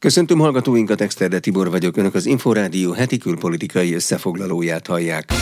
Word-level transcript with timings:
Köszöntöm 0.00 0.38
hallgatóinkat, 0.38 1.00
Exterde 1.00 1.38
Tibor 1.38 1.70
vagyok, 1.70 1.96
Önök 1.96 2.14
az 2.14 2.26
Inforádió 2.26 2.92
heti 2.92 3.18
külpolitikai 3.18 3.94
összefoglalóját 3.94 4.86
hallják. 4.86 5.32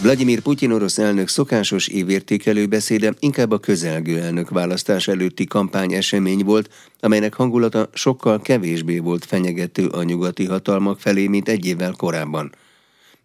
Vladimir 0.00 0.40
Putyin 0.40 0.70
orosz 0.70 0.98
elnök 0.98 1.28
szokásos 1.28 1.88
évértékelő 1.88 2.66
beszéde 2.66 3.14
inkább 3.18 3.50
a 3.50 3.58
közelgő 3.58 4.20
elnök 4.20 4.50
választás 4.50 5.08
előtti 5.08 5.44
kampány 5.44 5.92
esemény 5.92 6.44
volt, 6.44 6.70
amelynek 7.00 7.34
hangulata 7.34 7.88
sokkal 7.92 8.40
kevésbé 8.40 8.98
volt 8.98 9.24
fenyegető 9.24 9.86
a 9.86 10.02
nyugati 10.02 10.44
hatalmak 10.44 11.00
felé, 11.00 11.26
mint 11.26 11.48
egy 11.48 11.66
évvel 11.66 11.92
korábban. 11.96 12.54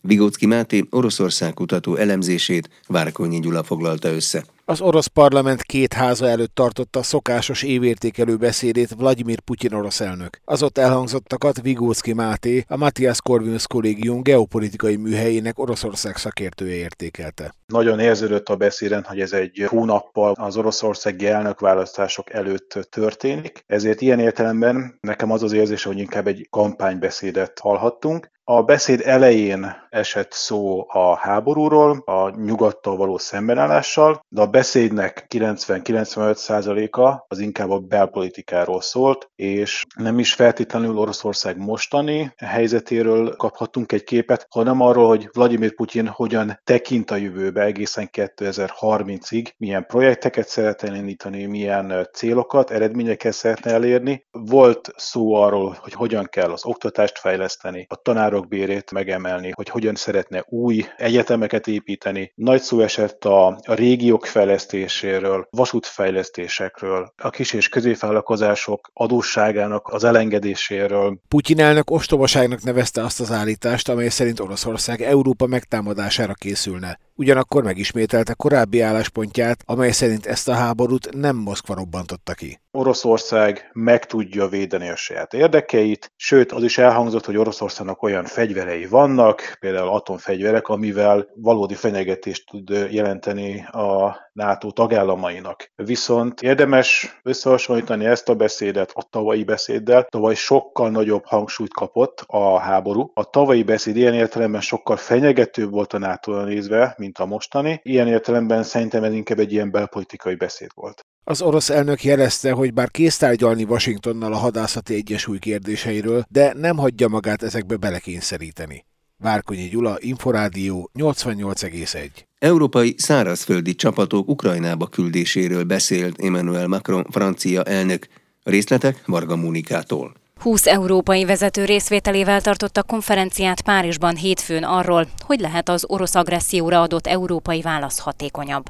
Vigócki 0.02 0.46
Máté 0.46 0.84
Oroszország 0.90 1.54
kutató 1.54 1.96
elemzését 1.96 2.70
Várkonyi 2.88 3.40
Gyula 3.40 3.64
foglalta 3.64 4.10
össze. 4.10 4.46
Az 4.70 4.82
orosz 4.82 5.08
parlament 5.08 5.62
két 5.62 5.94
háza 5.94 6.28
előtt 6.28 6.56
tartotta 6.56 7.00
a 7.00 7.04
szokásos 7.04 7.64
évértékelő 7.64 8.36
beszédét 8.36 8.96
Vladimir 8.98 9.40
Putyin 9.40 9.74
orosz 9.74 10.00
elnök. 10.00 10.40
Az 10.46 10.64
ott 10.64 10.78
elhangzottakat 10.78 11.62
Vigócki 11.62 12.14
Máté, 12.14 12.64
a 12.68 12.78
Matthias 12.78 13.22
Corvinus 13.22 13.68
kollégium 13.68 14.22
geopolitikai 14.22 14.96
műhelyének 14.96 15.60
Oroszország 15.60 16.18
szakértője 16.18 16.76
értékelte. 16.76 17.54
Nagyon 17.66 18.00
érződött 18.00 18.50
a 18.50 18.56
beszéden, 18.56 19.04
hogy 19.04 19.20
ez 19.20 19.34
egy 19.34 19.66
hónappal 19.68 20.34
az 20.40 20.58
oroszországi 20.58 21.28
elnökválasztások 21.28 22.34
előtt 22.34 22.88
történik, 22.90 23.64
ezért 23.68 24.02
ilyen 24.02 24.20
értelemben 24.20 24.98
nekem 25.02 25.32
az 25.32 25.44
az 25.44 25.52
érzés, 25.52 25.84
hogy 25.84 25.98
inkább 25.98 26.28
egy 26.28 26.48
kampánybeszédet 26.50 27.60
hallhattunk. 27.60 28.30
A 28.50 28.64
beszéd 28.64 29.02
elején 29.06 29.76
esett 29.90 30.32
szó 30.32 30.86
a 30.88 31.16
háborúról, 31.16 32.02
a 32.06 32.30
nyugattal 32.30 32.98
való 32.98 33.18
szembenállással, 33.18 34.26
de 34.28 34.42
a 34.42 34.48
beszédnek 34.48 35.26
90-95%-a 35.30 37.26
az 37.28 37.40
inkább 37.40 37.70
a 37.70 37.80
belpolitikáról 37.80 38.82
szólt, 38.82 39.30
és 39.36 39.84
nem 39.96 40.20
is 40.20 40.34
feltétlenül 40.34 40.98
Oroszország 40.98 41.58
mostani 41.58 42.34
helyzetéről 42.38 43.36
kaphatunk 43.36 43.92
egy 43.92 44.04
képet, 44.04 44.46
hanem 44.50 44.82
arról, 44.82 45.08
hogy 45.08 45.30
Vladimir 45.34 45.76
Putyin 45.76 46.08
hogyan 46.08 46.60
tekint 46.64 47.12
a 47.12 47.16
jövőbe 47.16 47.62
egészen 47.62 48.10
2030-ig, 48.12 49.48
milyen 49.58 49.86
projekteket 49.86 50.48
szeretne 50.48 50.96
indítani, 50.96 51.46
milyen 51.46 52.08
célokat, 52.14 52.72
eredményeket 52.72 53.34
szeretne 53.34 53.72
elérni. 53.72 54.28
Volt 54.32 54.92
szó 54.96 55.34
arról, 55.34 55.78
hogy 55.82 55.94
hogyan 55.94 56.26
kell 56.26 56.52
az 56.52 56.66
oktatást 56.66 57.20
fejleszteni, 57.20 57.86
a 57.90 57.96
tanárok 57.96 58.36
bérét 58.42 58.92
megemelni, 58.92 59.52
hogy 59.56 59.70
hogyan 59.70 59.96
szeretne 59.96 60.44
új 60.50 60.86
egyetemeket 60.98 61.68
építeni. 61.68 62.32
Nagy 62.36 62.62
szó 62.62 62.80
esett 62.80 63.26
a, 63.26 63.48
a 63.48 63.74
régiók 63.74 64.26
fejlesztéséről, 64.26 65.48
vasútfejlesztésekről, 65.52 67.14
a 67.18 67.30
kis 67.30 67.54
és 67.54 67.70
középvállalkozások 67.70 68.90
adósságának 68.94 69.88
az 69.88 70.04
elengedéséről. 70.04 71.20
Putyin 71.28 71.60
elnök 71.60 71.92
ostobaságnak 71.92 72.64
nevezte 72.64 73.04
azt 73.04 73.20
az 73.20 73.32
állítást, 73.32 73.90
amely 73.90 74.10
szerint 74.10 74.40
Oroszország 74.40 75.02
Európa 75.02 75.46
megtámadására 75.48 76.34
készülne. 76.34 77.00
Ugyanakkor 77.20 77.64
megismételte 77.64 78.34
korábbi 78.34 78.82
álláspontját, 78.82 79.64
amely 79.66 79.92
szerint 79.92 80.26
ezt 80.26 80.48
a 80.48 80.54
háborút 80.54 81.14
nem 81.14 81.36
Moszkva 81.36 81.74
robbantotta 81.74 82.34
ki. 82.34 82.60
Oroszország 82.72 83.70
meg 83.74 84.06
tudja 84.06 84.48
védeni 84.48 84.90
a 84.90 84.96
saját 84.96 85.34
érdekeit, 85.34 86.12
sőt 86.16 86.52
az 86.52 86.64
is 86.64 86.78
elhangzott, 86.78 87.26
hogy 87.26 87.38
Oroszországnak 87.38 88.04
olyan 88.04 88.26
fegyverei 88.26 88.86
vannak, 88.86 89.58
például 89.60 89.90
atomfegyverek, 89.90 90.68
amivel 90.68 91.28
valódi 91.36 91.74
fenyegetést 91.74 92.46
tud 92.50 92.70
jelenteni 92.92 93.66
a 93.66 94.18
NATO 94.34 94.72
tagállamainak. 94.72 95.72
Viszont 95.76 96.42
érdemes 96.42 97.20
összehasonlítani 97.24 98.06
ezt 98.06 98.30
a 98.30 98.36
beszédet 98.36 98.92
a 98.94 99.08
tavalyi 99.10 99.44
beszéddel. 99.44 100.04
Tavaly 100.04 100.36
sokkal 100.36 100.90
nagyobb 100.90 101.26
hangsúlyt 101.26 101.74
kapott 101.74 102.24
a 102.28 102.60
háború. 102.60 103.12
A 103.14 103.30
tavalyi 103.30 103.64
beszéd 103.64 103.96
ilyen 103.96 104.14
értelemben 104.14 104.62
sokkal 104.62 104.98
fenyegetőbb 104.98 105.72
volt 105.72 105.94
a 105.94 105.98
nato 105.98 106.44
nézve, 106.44 106.94
mint 106.98 107.07
a 107.16 107.26
mostani. 107.26 107.80
Ilyen 107.84 108.08
értelemben 108.08 108.64
szerintem 108.64 109.04
ez 109.04 109.14
inkább 109.14 109.40
egy 109.40 109.52
ilyen 109.52 109.72
belpolitikai 109.72 110.36
beszéd 110.36 110.70
volt. 110.74 111.06
Az 111.24 111.42
orosz 111.42 111.70
elnök 111.70 112.04
jelezte, 112.04 112.52
hogy 112.52 112.74
bár 112.74 112.92
kész 112.92 113.18
tárgyalni 113.18 113.64
Washingtonnal 113.64 114.34
a 114.34 114.38
hadászati 114.38 114.94
egyesúly 114.94 115.40
kérdéseiről, 115.40 116.24
de 116.30 116.54
nem 116.54 116.78
hagyja 116.78 117.08
magát 117.08 117.44
ezekbe 117.44 117.76
belekényszeríteni. 117.76 118.86
Várkonyi 119.18 119.68
Gyula, 119.68 119.96
Inforádió 120.00 120.90
88,1. 121.00 122.10
Európai 122.40 122.96
szárazföldi 122.98 123.76
csapatok 123.76 124.28
Ukrajnába 124.28 124.88
küldéséről 124.88 125.64
beszélt 125.64 126.22
Emmanuel 126.22 126.68
Macron 126.68 127.06
francia 127.10 127.64
elnök. 127.64 128.08
Részletek 128.44 129.02
Varga 129.06 129.36
Munikától. 129.36 130.14
20 130.40 130.66
európai 130.66 131.26
vezető 131.26 131.66
részvételével 131.66 132.42
tartottak 132.42 132.88
konferenciát 132.88 133.62
Párizsban 133.62 134.16
hétfőn 134.16 134.64
arról, 134.64 135.08
hogy 135.26 135.40
lehet 135.40 135.70
az 135.70 135.86
orosz 135.88 136.16
agresszióra 136.16 136.82
adott 136.82 137.08
európai 137.08 137.62
válasz 137.62 138.00
hatékonyabb. 138.00 138.66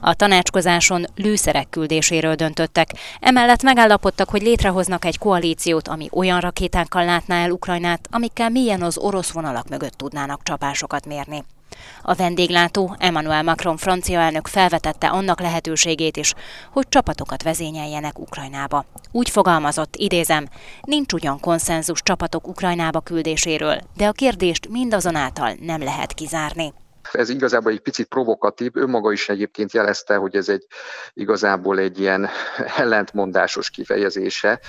A 0.00 0.14
tanácskozáson 0.14 1.06
lőszerek 1.16 1.70
küldéséről 1.70 2.34
döntöttek, 2.34 2.88
emellett 3.20 3.62
megállapodtak, 3.62 4.28
hogy 4.28 4.42
létrehoznak 4.42 5.04
egy 5.04 5.18
koalíciót, 5.18 5.88
ami 5.88 6.08
olyan 6.12 6.40
rakétákkal 6.40 7.04
látná 7.04 7.42
el 7.42 7.50
Ukrajnát, 7.50 8.08
amikkel 8.10 8.48
mélyen 8.48 8.82
az 8.82 8.98
orosz 8.98 9.30
vonalak 9.30 9.68
mögött 9.68 9.96
tudnának 9.96 10.42
csapásokat 10.42 11.06
mérni. 11.06 11.44
A 12.02 12.14
vendéglátó 12.14 12.96
Emmanuel 12.98 13.42
Macron 13.42 13.76
francia 13.76 14.20
elnök 14.20 14.46
felvetette 14.46 15.08
annak 15.08 15.40
lehetőségét 15.40 16.16
is, 16.16 16.34
hogy 16.72 16.88
csapatokat 16.88 17.42
vezényeljenek 17.42 18.18
Ukrajnába. 18.18 18.84
Úgy 19.12 19.30
fogalmazott, 19.30 19.96
idézem, 19.96 20.48
nincs 20.82 21.12
ugyan 21.12 21.40
konszenzus 21.40 22.02
csapatok 22.02 22.48
Ukrajnába 22.48 23.00
küldéséről, 23.00 23.80
de 23.96 24.06
a 24.06 24.12
kérdést 24.12 24.68
mindazonáltal 24.68 25.56
nem 25.60 25.82
lehet 25.82 26.12
kizárni. 26.12 26.72
Ez 27.12 27.28
igazából 27.28 27.72
egy 27.72 27.80
picit 27.80 28.06
provokatív, 28.06 28.70
ő 28.74 28.86
maga 28.86 29.12
is 29.12 29.28
egyébként 29.28 29.72
jelezte, 29.72 30.16
hogy 30.16 30.36
ez 30.36 30.48
egy 30.48 30.66
igazából 31.14 31.78
egy 31.78 32.00
ilyen 32.00 32.28
ellentmondásos 32.76 33.70
kifejezése, 33.70 34.60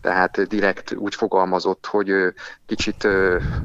tehát 0.00 0.46
direkt 0.46 0.94
úgy 0.94 1.14
fogalmazott, 1.14 1.86
hogy 1.86 2.10
kicsit 2.66 3.08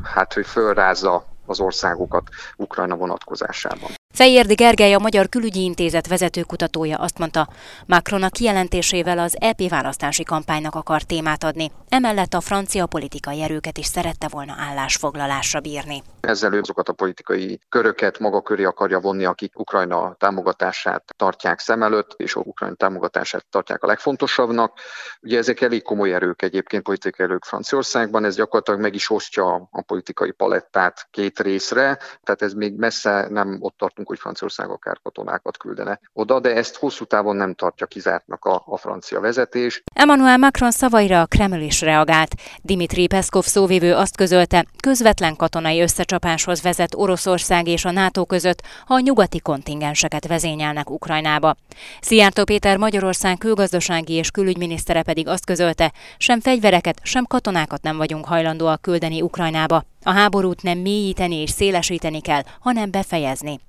hát, 0.03 0.33
hogy 0.33 0.45
fölrázza 0.45 1.34
az 1.45 1.59
országokat 1.59 2.29
Ukrajna 2.57 2.95
vonatkozásában. 2.95 3.91
Fejérdi 4.15 4.53
Gergely, 4.53 4.93
a 4.93 4.99
Magyar 4.99 5.29
Külügyi 5.29 5.63
Intézet 5.63 6.07
vezetőkutatója 6.07 6.97
azt 6.97 7.17
mondta, 7.17 7.47
Macron 7.85 8.23
a 8.23 8.29
kijelentésével 8.29 9.19
az 9.19 9.37
EP 9.39 9.69
választási 9.69 10.23
kampánynak 10.23 10.75
akar 10.75 11.01
témát 11.01 11.43
adni. 11.43 11.71
Emellett 11.89 12.33
a 12.33 12.41
francia 12.41 12.85
politikai 12.85 13.41
erőket 13.41 13.77
is 13.77 13.85
szerette 13.85 14.27
volna 14.27 14.55
állásfoglalásra 14.57 15.59
bírni. 15.59 16.03
Ezzel 16.21 16.53
ő 16.53 16.59
azokat 16.59 16.89
a 16.89 16.93
politikai 16.93 17.59
köröket 17.69 18.19
maga 18.19 18.41
köré 18.41 18.63
akarja 18.63 18.99
vonni, 18.99 19.25
akik 19.25 19.59
Ukrajna 19.59 20.15
támogatását 20.19 21.03
tartják 21.17 21.59
szem 21.59 21.83
előtt, 21.83 22.13
és 22.17 22.35
a 22.35 22.39
Ukrajna 22.39 22.75
támogatását 22.75 23.45
tartják 23.49 23.83
a 23.83 23.87
legfontosabbnak. 23.87 24.79
Ugye 25.21 25.37
ezek 25.37 25.61
elég 25.61 25.83
komoly 25.83 26.13
erők 26.13 26.41
egyébként, 26.41 26.83
politikai 26.83 27.25
erők 27.25 27.43
Franciaországban, 27.43 28.25
ez 28.25 28.35
gyakorlatilag 28.35 28.79
meg 28.79 28.95
is 28.95 29.09
osztja 29.09 29.67
a 29.71 29.81
politikai 29.81 30.31
palettát 30.31 31.07
két 31.11 31.39
részre, 31.39 31.99
tehát 32.23 32.41
ez 32.41 32.53
még 32.53 32.75
messze 32.75 33.27
nem 33.29 33.57
ott 33.59 33.77
tartunk 33.77 34.03
láttunk, 34.05 34.07
hogy 34.07 34.19
Franciaország 34.19 34.69
akár 34.69 34.99
katonákat 35.03 35.57
küldene 35.57 35.99
oda, 36.13 36.39
de 36.39 36.55
ezt 36.55 36.75
hosszú 36.75 37.05
távon 37.05 37.35
nem 37.35 37.53
tartja 37.53 37.87
kizártnak 37.87 38.45
a, 38.45 38.63
a 38.65 38.77
francia 38.77 39.19
vezetés. 39.19 39.83
Emmanuel 39.93 40.37
Macron 40.37 40.71
szavaira 40.71 41.21
a 41.21 41.25
Kreml 41.25 41.61
is 41.61 41.81
reagált. 41.81 42.35
Dimitri 42.61 43.07
Peszkov 43.07 43.43
szóvivő 43.43 43.93
azt 43.93 44.15
közölte, 44.15 44.65
közvetlen 44.79 45.35
katonai 45.35 45.81
összecsapáshoz 45.81 46.61
vezet 46.61 46.95
Oroszország 46.95 47.67
és 47.67 47.85
a 47.85 47.91
NATO 47.91 48.25
között, 48.25 48.61
ha 48.85 48.93
a 48.93 48.99
nyugati 48.99 49.39
kontingenseket 49.39 50.27
vezényelnek 50.27 50.89
Ukrajnába. 50.89 51.55
Szijjártó 52.01 52.43
Péter 52.43 52.77
Magyarország 52.77 53.37
külgazdasági 53.37 54.13
és 54.13 54.31
külügyminisztere 54.31 55.03
pedig 55.03 55.27
azt 55.27 55.45
közölte, 55.45 55.93
sem 56.17 56.39
fegyvereket, 56.39 56.99
sem 57.03 57.25
katonákat 57.25 57.81
nem 57.81 57.97
vagyunk 57.97 58.25
hajlandóak 58.25 58.81
küldeni 58.81 59.21
Ukrajnába. 59.21 59.83
A 60.03 60.11
háborút 60.11 60.63
nem 60.63 60.77
mélyíteni 60.77 61.35
és 61.35 61.49
szélesíteni 61.49 62.21
kell, 62.21 62.41
hanem 62.59 62.91
befejezni. 62.91 63.59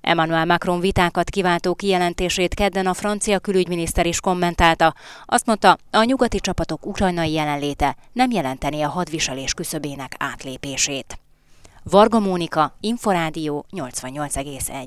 Emmanuel 0.00 0.44
Macron 0.44 0.80
vitákat 0.80 1.30
kiváltó 1.30 1.74
kijelentését 1.74 2.54
kedden 2.54 2.86
a 2.86 2.94
francia 2.94 3.38
külügyminiszter 3.38 4.06
is 4.06 4.20
kommentálta. 4.20 4.94
Azt 5.24 5.46
mondta, 5.46 5.78
a 5.90 6.02
nyugati 6.02 6.40
csapatok 6.40 6.86
ukrajnai 6.86 7.32
jelenléte 7.32 7.96
nem 8.12 8.30
jelenteni 8.30 8.82
a 8.82 8.88
hadviselés 8.88 9.54
küszöbének 9.54 10.14
átlépését. 10.18 11.18
Varga 11.82 12.18
Mónika, 12.18 12.76
Inforádió 12.80 13.66
88,1 13.76 14.86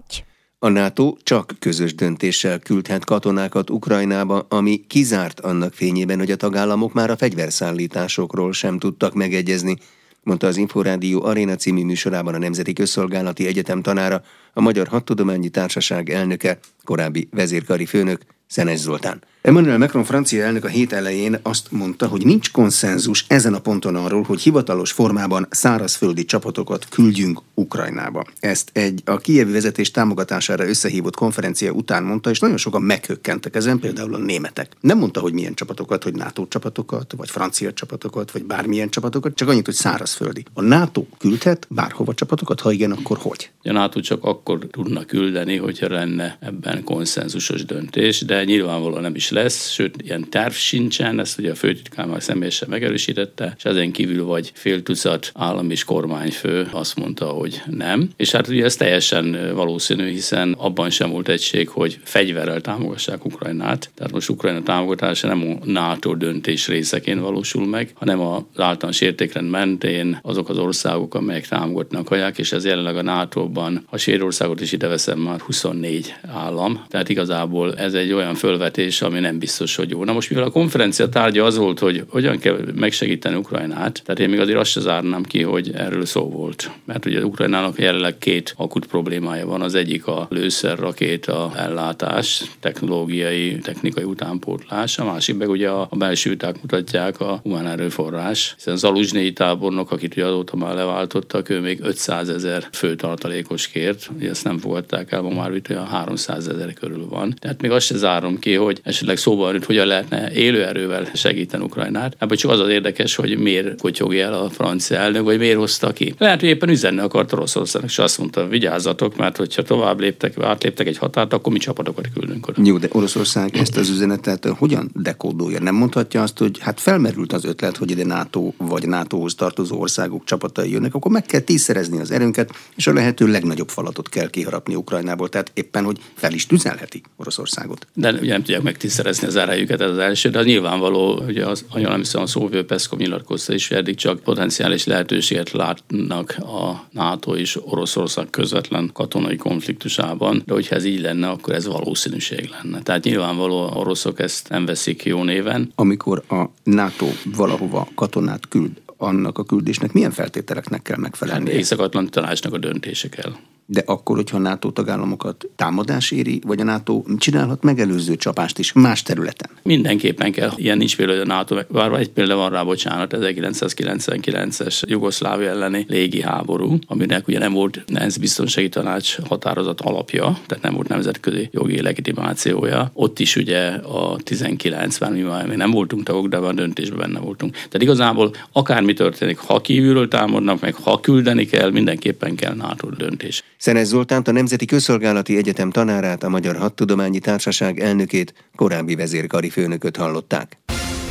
a 0.63 0.69
NATO 0.69 1.15
csak 1.23 1.53
közös 1.59 1.95
döntéssel 1.95 2.59
küldhet 2.59 3.05
katonákat 3.05 3.69
Ukrajnába, 3.69 4.45
ami 4.49 4.85
kizárt 4.87 5.39
annak 5.39 5.73
fényében, 5.73 6.17
hogy 6.17 6.31
a 6.31 6.35
tagállamok 6.35 6.93
már 6.93 7.09
a 7.09 7.17
fegyverszállításokról 7.17 8.53
sem 8.53 8.79
tudtak 8.79 9.13
megegyezni, 9.13 9.77
mondta 10.23 10.47
az 10.47 10.57
Inforádió 10.57 11.23
Aréna 11.23 11.55
című 11.55 11.83
műsorában 11.83 12.33
a 12.33 12.37
Nemzeti 12.37 12.73
Közszolgálati 12.73 13.47
Egyetem 13.47 13.81
tanára, 13.81 14.23
a 14.53 14.61
Magyar 14.61 14.87
Hadtudományi 14.87 15.49
Társaság 15.49 16.09
elnöke, 16.09 16.59
korábbi 16.83 17.27
vezérkari 17.31 17.85
főnök 17.85 18.21
Szenes 18.51 18.79
Zoltán. 18.79 19.21
Emmanuel 19.41 19.77
Macron 19.77 20.03
francia 20.03 20.43
elnök 20.43 20.63
a 20.63 20.67
hét 20.67 20.93
elején 20.93 21.39
azt 21.41 21.71
mondta, 21.71 22.07
hogy 22.07 22.25
nincs 22.25 22.51
konszenzus 22.51 23.25
ezen 23.27 23.53
a 23.53 23.59
ponton 23.59 23.95
arról, 23.95 24.21
hogy 24.21 24.41
hivatalos 24.41 24.91
formában 24.91 25.47
szárazföldi 25.49 26.25
csapatokat 26.25 26.87
küldjünk 26.89 27.41
Ukrajnába. 27.53 28.25
Ezt 28.39 28.69
egy 28.73 29.01
a 29.05 29.17
kievi 29.17 29.51
vezetés 29.51 29.91
támogatására 29.91 30.67
összehívott 30.67 31.15
konferencia 31.15 31.71
után 31.71 32.03
mondta, 32.03 32.29
és 32.29 32.39
nagyon 32.39 32.57
sokan 32.57 32.81
meghökkentek 32.81 33.55
ezen, 33.55 33.79
például 33.79 34.13
a 34.13 34.17
németek. 34.17 34.71
Nem 34.79 34.97
mondta, 34.97 35.19
hogy 35.19 35.33
milyen 35.33 35.53
csapatokat, 35.53 36.03
hogy 36.03 36.13
NATO 36.13 36.47
csapatokat, 36.47 37.13
vagy 37.17 37.29
francia 37.29 37.73
csapatokat, 37.73 38.31
vagy 38.31 38.43
bármilyen 38.43 38.89
csapatokat, 38.89 39.35
csak 39.35 39.49
annyit, 39.49 39.65
hogy 39.65 39.73
szárazföldi. 39.73 40.45
A 40.53 40.61
NATO 40.61 41.05
küldhet 41.17 41.67
bárhova 41.69 42.13
csapatokat, 42.13 42.59
ha 42.59 42.71
igen, 42.71 42.91
akkor 42.91 43.17
hogy? 43.17 43.51
A 43.63 43.71
NATO 43.71 43.99
csak 43.99 44.23
akkor 44.23 44.67
tudna 44.71 45.05
küldeni, 45.05 45.57
hogyha 45.57 45.89
lenne 45.89 46.37
ebben 46.39 46.83
konszenzusos 46.83 47.65
döntés, 47.65 48.21
de 48.21 48.40
nyilvánvalóan 48.43 49.01
nem 49.01 49.15
is 49.15 49.29
lesz, 49.29 49.69
sőt, 49.69 50.01
ilyen 50.01 50.29
terv 50.29 50.51
sincsen, 50.51 51.19
ezt 51.19 51.39
ugye 51.39 51.51
a 51.51 51.55
főtitkár 51.55 52.05
már 52.05 52.23
személyesen 52.23 52.69
megerősítette, 52.69 53.53
és 53.57 53.65
ezen 53.65 53.91
kívül 53.91 54.25
vagy 54.25 54.51
fél 54.53 54.83
tucat 54.83 55.31
állam 55.33 55.71
és 55.71 55.83
kormányfő 55.83 56.67
azt 56.71 56.95
mondta, 56.95 57.25
hogy 57.25 57.61
nem. 57.65 58.09
És 58.17 58.31
hát 58.31 58.47
ugye 58.47 58.63
ez 58.63 58.75
teljesen 58.75 59.53
valószínű, 59.53 60.09
hiszen 60.09 60.55
abban 60.57 60.89
sem 60.89 61.09
volt 61.09 61.29
egység, 61.29 61.67
hogy 61.67 61.99
fegyverrel 62.03 62.61
támogassák 62.61 63.25
Ukrajnát. 63.25 63.89
Tehát 63.95 64.11
most 64.11 64.29
Ukrajna 64.29 64.63
támogatása 64.63 65.27
nem 65.27 65.59
a 65.61 65.65
NATO 65.65 66.15
döntés 66.15 66.67
részeként 66.67 67.19
valósul 67.19 67.67
meg, 67.67 67.91
hanem 67.93 68.19
az 68.19 68.41
általános 68.55 69.01
értékrend 69.01 69.49
mentén 69.49 70.19
azok 70.21 70.49
az 70.49 70.57
országok, 70.57 71.15
amelyek 71.15 71.47
támogatnak 71.47 72.07
haják, 72.07 72.37
és 72.37 72.51
ez 72.51 72.65
jelenleg 72.65 72.97
a 72.97 73.01
NATO-ban, 73.01 73.85
a 73.89 73.97
Sérországot 73.97 74.61
is 74.61 74.71
ide 74.71 74.87
veszem 74.87 75.19
már 75.19 75.39
24 75.39 76.13
állam. 76.27 76.83
Tehát 76.89 77.09
igazából 77.09 77.75
ez 77.75 77.93
egy 77.93 78.11
olyan 78.11 78.30
fölvetés, 78.35 79.01
ami 79.01 79.19
nem 79.19 79.39
biztos 79.39 79.75
hogy 79.75 79.89
jó. 79.89 80.03
Na 80.03 80.13
most 80.13 80.29
mivel 80.29 80.43
a 80.43 80.49
konferencia 80.49 81.09
tárgya 81.09 81.45
az 81.45 81.57
volt, 81.57 81.79
hogy 81.79 82.03
hogyan 82.07 82.37
kell 82.37 82.57
megsegíteni 82.75 83.35
Ukrajnát, 83.35 84.01
tehát 84.05 84.19
én 84.19 84.29
még 84.29 84.39
azért 84.39 84.57
azt 84.57 84.71
se 84.71 84.79
zárnám 84.79 85.23
ki, 85.23 85.41
hogy 85.41 85.71
erről 85.73 86.05
szó 86.05 86.29
volt. 86.29 86.71
Mert 86.85 87.05
ugye 87.05 87.25
Ukrajnának 87.25 87.79
jelenleg 87.79 88.17
két 88.17 88.53
akut 88.57 88.85
problémája 88.85 89.45
van. 89.45 89.61
Az 89.61 89.75
egyik 89.75 90.07
a 90.07 90.27
lőszer 90.29 90.79
rakéta 90.79 91.51
ellátás, 91.55 92.43
technológiai, 92.59 93.59
technikai 93.59 94.03
utánpótlás, 94.03 94.97
a 94.97 95.05
másik 95.05 95.37
meg 95.37 95.49
ugye 95.49 95.69
a, 95.69 95.87
a 95.89 95.95
belső 95.95 96.29
viták 96.29 96.61
mutatják 96.61 97.19
a 97.19 97.39
humán 97.43 97.67
erőforrás. 97.67 98.53
Hiszen 98.55 98.77
Zaluzsnyi 98.77 99.33
tábornok, 99.33 99.91
akit 99.91 100.15
ugye 100.15 100.25
azóta 100.25 100.55
már 100.55 100.75
leváltottak, 100.75 101.49
ő 101.49 101.59
még 101.59 101.79
500 101.81 102.29
ezer 102.29 102.67
főtartalékos 102.71 103.67
kért, 103.67 104.09
ugye 104.15 104.29
ezt 104.29 104.43
nem 104.43 104.57
fogadták 104.57 105.11
el, 105.11 105.21
ma 105.21 105.29
már 105.29 105.55
itt 105.55 105.69
olyan 105.69 105.87
300 105.87 106.47
ezer 106.47 106.73
körül 106.73 107.07
van. 107.09 107.33
Tehát 107.39 107.61
még 107.61 107.71
azt 107.71 107.85
se 107.85 107.97
zárom 108.21 108.39
ki, 108.39 108.53
hogy 108.53 108.79
esetleg 108.83 109.17
szóba 109.17 109.51
hogy 109.51 109.65
hogyan 109.65 109.87
lehetne 109.87 110.31
élőerővel 110.33 111.09
segíteni 111.13 111.63
Ukrajnát. 111.63 112.15
Ebből 112.19 112.37
csak 112.37 112.51
az 112.51 112.59
az 112.59 112.69
érdekes, 112.69 113.15
hogy 113.15 113.37
miért 113.37 113.81
kotyogja 113.81 114.25
el 114.25 114.33
a 114.33 114.49
francia 114.49 114.97
elnök, 114.97 115.23
vagy 115.23 115.37
miért 115.37 115.57
hozta 115.57 115.93
ki. 115.93 116.13
Lehet, 116.17 116.39
hogy 116.39 116.49
éppen 116.49 116.69
üzenni 116.69 116.99
akart 116.99 117.33
Oroszországnak, 117.33 117.89
és 117.91 117.99
azt 117.99 118.17
mondta, 118.17 118.47
vigyázzatok, 118.47 119.17
mert 119.17 119.37
hogyha 119.37 119.61
tovább 119.61 119.99
léptek, 119.99 120.39
átléptek 120.39 120.87
egy 120.87 120.97
határt, 120.97 121.33
akkor 121.33 121.53
mi 121.53 121.59
csapatokat 121.59 122.05
küldünk 122.13 122.47
oda. 122.47 122.61
Jó, 122.65 122.77
de 122.77 122.87
Oroszország 122.91 123.57
ezt 123.57 123.77
az 123.77 123.89
üzenetet 123.89 124.45
hogyan 124.45 124.91
dekódolja? 124.93 125.59
Nem 125.59 125.75
mondhatja 125.75 126.21
azt, 126.21 126.37
hogy 126.37 126.59
hát 126.59 126.79
felmerült 126.79 127.33
az 127.33 127.45
ötlet, 127.45 127.77
hogy 127.77 127.91
ide 127.91 128.05
NATO 128.05 128.53
vagy 128.57 128.87
NATO-hoz 128.87 129.35
tartozó 129.35 129.79
országok 129.79 130.23
csapatai 130.25 130.71
jönnek, 130.71 130.95
akkor 130.95 131.11
meg 131.11 131.25
kell 131.25 131.39
tízszerezni 131.39 131.99
az 131.99 132.11
erőnket, 132.11 132.51
és 132.75 132.87
a 132.87 132.93
lehető 132.93 133.27
legnagyobb 133.27 133.69
falatot 133.69 134.09
kell 134.09 134.29
kiharapni 134.29 134.75
Ukrajnából. 134.75 135.29
Tehát 135.29 135.51
éppen, 135.53 135.83
hogy 135.83 135.99
fel 136.13 136.33
is 136.33 136.45
tüzelheti 136.45 137.01
Oroszországot. 137.17 137.87
De 138.01 138.11
ugye 138.11 138.31
nem 138.31 138.43
tudják 138.43 138.61
megtízszerezni 138.61 139.27
az 139.27 139.35
erejüket, 139.35 139.81
ez 139.81 139.89
az 139.89 139.97
első, 139.97 140.29
de 140.29 140.39
az 140.39 140.45
nyilvánvaló, 140.45 141.21
hogy 141.21 141.37
az, 141.37 141.65
nagyon 141.73 141.89
nem 141.89 141.99
hiszem 141.99 142.21
a 142.21 142.25
Szóvő 142.25 142.65
Peszkov 142.65 142.99
nyilatkozta 142.99 143.53
is, 143.53 143.67
hogy 143.67 143.77
eddig 143.77 143.95
csak 143.95 144.19
potenciális 144.19 144.85
lehetőséget 144.85 145.51
látnak 145.51 146.35
a 146.37 146.87
NATO 146.91 147.35
és 147.35 147.59
Oroszország 147.63 148.29
közvetlen 148.29 148.89
katonai 148.93 149.35
konfliktusában, 149.35 150.41
de 150.45 150.53
hogyha 150.53 150.75
ez 150.75 150.85
így 150.85 151.01
lenne, 151.01 151.29
akkor 151.29 151.53
ez 151.53 151.67
valószínűség 151.67 152.49
lenne. 152.61 152.81
Tehát 152.81 153.03
nyilvánvaló 153.03 153.57
a 153.57 153.75
oroszok 153.75 154.19
ezt 154.19 154.49
nem 154.49 154.65
veszik 154.65 155.03
jó 155.03 155.23
néven. 155.23 155.71
Amikor 155.75 156.23
a 156.29 156.43
NATO 156.63 157.07
valahova 157.35 157.87
katonát 157.95 158.47
küld, 158.47 158.71
annak 158.97 159.37
a 159.37 159.43
küldésnek 159.43 159.93
milyen 159.93 160.11
feltételeknek 160.11 160.81
kell 160.81 160.97
megfelelni? 160.97 161.49
Hát 161.49 161.59
Észak-Atlanti 161.59 162.09
Tanácsnak 162.09 162.53
a 162.53 162.57
döntése 162.57 163.09
kell 163.09 163.31
de 163.71 163.83
akkor, 163.85 164.15
hogyha 164.15 164.37
a 164.37 164.39
NATO 164.39 164.71
tagállamokat 164.71 165.47
támadás 165.55 166.11
éri, 166.11 166.41
vagy 166.45 166.59
a 166.59 166.63
NATO 166.63 167.03
csinálhat 167.17 167.63
megelőző 167.63 168.15
csapást 168.15 168.59
is 168.59 168.73
más 168.73 169.03
területen? 169.03 169.49
Mindenképpen 169.63 170.31
kell. 170.31 170.51
Ilyen 170.55 170.77
nincs 170.77 170.95
például, 170.95 171.19
a 171.19 171.25
NATO, 171.25 171.55
bár 171.69 171.91
egy 171.91 172.09
példa 172.09 172.35
van 172.35 172.49
rá, 172.49 172.63
bocsánat, 172.63 173.13
1999-es 173.17 174.81
Jugoszlávia 174.87 175.49
elleni 175.49 175.85
légi 175.87 176.21
háború, 176.21 176.77
aminek 176.87 177.27
ugye 177.27 177.39
nem 177.39 177.53
volt 177.53 177.83
ENSZ 177.87 178.17
biztonsági 178.17 178.69
tanács 178.69 179.17
határozat 179.27 179.81
alapja, 179.81 180.37
tehát 180.45 180.63
nem 180.63 180.73
volt 180.73 180.87
nemzetközi 180.87 181.49
jogi 181.51 181.81
legitimációja. 181.81 182.91
Ott 182.93 183.19
is 183.19 183.35
ugye 183.35 183.67
a 183.69 184.17
19 184.23 184.97
ben 184.97 185.11
mi 185.11 185.21
már 185.21 185.47
nem 185.47 185.71
voltunk 185.71 186.03
tagok, 186.03 186.27
de 186.27 186.37
a 186.37 186.53
döntésben 186.53 186.99
benne 186.99 187.19
voltunk. 187.19 187.53
Tehát 187.53 187.81
igazából 187.81 188.31
akármi 188.51 188.93
történik, 188.93 189.37
ha 189.37 189.61
kívülről 189.61 190.07
támadnak 190.07 190.61
meg, 190.61 190.73
ha 190.73 190.99
küldeni 190.99 191.45
kell, 191.45 191.71
mindenképpen 191.71 192.35
kell 192.35 192.55
NATO 192.55 192.89
döntés. 192.89 193.43
Szenes 193.61 193.87
Zoltánt, 193.87 194.27
a 194.27 194.31
Nemzeti 194.31 194.65
Közszolgálati 194.65 195.37
Egyetem 195.37 195.69
tanárát, 195.69 196.23
a 196.23 196.29
Magyar 196.29 196.55
Hadtudományi 196.55 197.19
Társaság 197.19 197.79
elnökét, 197.79 198.33
korábbi 198.55 198.95
vezérkari 198.95 199.49
főnököt 199.49 199.97
hallották. 199.97 200.57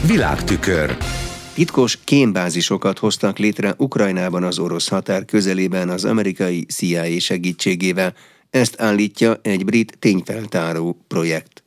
Világtükör 0.06 0.96
Titkos 1.54 1.98
kémbázisokat 2.04 2.98
hoztak 2.98 3.38
létre 3.38 3.74
Ukrajnában 3.76 4.42
az 4.42 4.58
orosz 4.58 4.88
határ 4.88 5.24
közelében 5.24 5.88
az 5.88 6.04
amerikai 6.04 6.64
CIA 6.64 7.20
segítségével. 7.20 8.14
Ezt 8.50 8.80
állítja 8.80 9.38
egy 9.42 9.64
brit 9.64 9.96
tényfeltáró 9.98 11.04
projekt. 11.08 11.64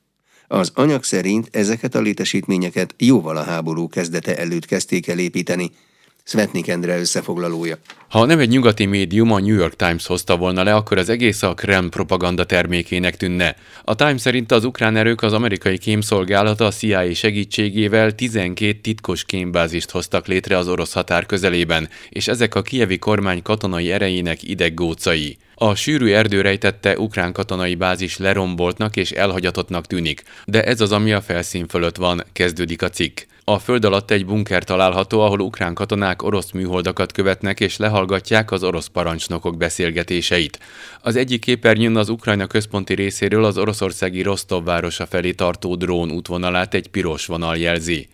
Az 0.47 0.71
anyag 0.73 1.03
szerint 1.03 1.49
ezeket 1.51 1.95
a 1.95 2.01
létesítményeket 2.01 2.95
jóval 2.97 3.37
a 3.37 3.43
háború 3.43 3.87
kezdete 3.87 4.37
előtt 4.37 4.65
kezdték 4.65 5.07
el 5.07 5.19
építeni– 5.19 5.71
Svetnik 6.25 6.67
Endre 6.67 6.99
összefoglalója. 6.99 7.77
Ha 8.09 8.25
nem 8.25 8.39
egy 8.39 8.49
nyugati 8.49 8.85
médium 8.85 9.31
a 9.31 9.39
New 9.39 9.55
York 9.55 9.75
Times 9.75 10.05
hozta 10.05 10.37
volna 10.37 10.63
le, 10.63 10.75
akkor 10.75 10.97
az 10.97 11.09
egész 11.09 11.43
a 11.43 11.53
Krem 11.53 11.89
propaganda 11.89 12.45
termékének 12.45 13.17
tűnne. 13.17 13.55
A 13.83 13.95
Times 13.95 14.21
szerint 14.21 14.51
az 14.51 14.63
ukrán 14.63 14.95
erők 14.95 15.21
az 15.21 15.33
amerikai 15.33 15.77
kémszolgálata 15.77 16.65
a 16.65 16.71
CIA 16.71 17.13
segítségével 17.13 18.11
12 18.11 18.79
titkos 18.81 19.25
kémbázist 19.25 19.91
hoztak 19.91 20.27
létre 20.27 20.57
az 20.57 20.67
orosz 20.67 20.93
határ 20.93 21.25
közelében, 21.25 21.89
és 22.09 22.27
ezek 22.27 22.55
a 22.55 22.61
kievi 22.61 22.97
kormány 22.97 23.41
katonai 23.41 23.91
erejének 23.91 24.43
ideggócai. 24.43 25.37
A 25.55 25.75
sűrű 25.75 26.11
erdő 26.11 26.41
rejtette 26.41 26.97
ukrán 26.97 27.33
katonai 27.33 27.75
bázis 27.75 28.17
leromboltnak 28.17 28.95
és 28.95 29.11
elhagyatottnak 29.11 29.85
tűnik, 29.85 30.23
de 30.45 30.63
ez 30.63 30.81
az, 30.81 30.91
ami 30.91 31.11
a 31.13 31.21
felszín 31.21 31.67
fölött 31.67 31.95
van, 31.95 32.23
kezdődik 32.33 32.81
a 32.81 32.89
cikk. 32.89 33.19
A 33.45 33.59
föld 33.59 33.85
alatt 33.85 34.11
egy 34.11 34.25
bunker 34.25 34.63
található, 34.63 35.19
ahol 35.21 35.39
ukrán 35.39 35.73
katonák 35.73 36.21
orosz 36.21 36.51
műholdakat 36.51 37.11
követnek 37.11 37.59
és 37.59 37.77
lehallgatják 37.77 38.51
az 38.51 38.63
orosz 38.63 38.87
parancsnokok 38.87 39.57
beszélgetéseit. 39.57 40.59
Az 41.01 41.15
egyik 41.15 41.41
képernyőn 41.41 41.95
az 41.95 42.09
Ukrajna 42.09 42.47
központi 42.47 42.93
részéről 42.93 43.43
az 43.43 43.57
oroszországi 43.57 44.21
Rostov 44.21 44.63
városa 44.63 45.05
felé 45.05 45.31
tartó 45.31 45.75
drón 45.75 46.11
útvonalát 46.11 46.73
egy 46.73 46.87
piros 46.87 47.25
vonal 47.25 47.57
jelzi. 47.57 48.07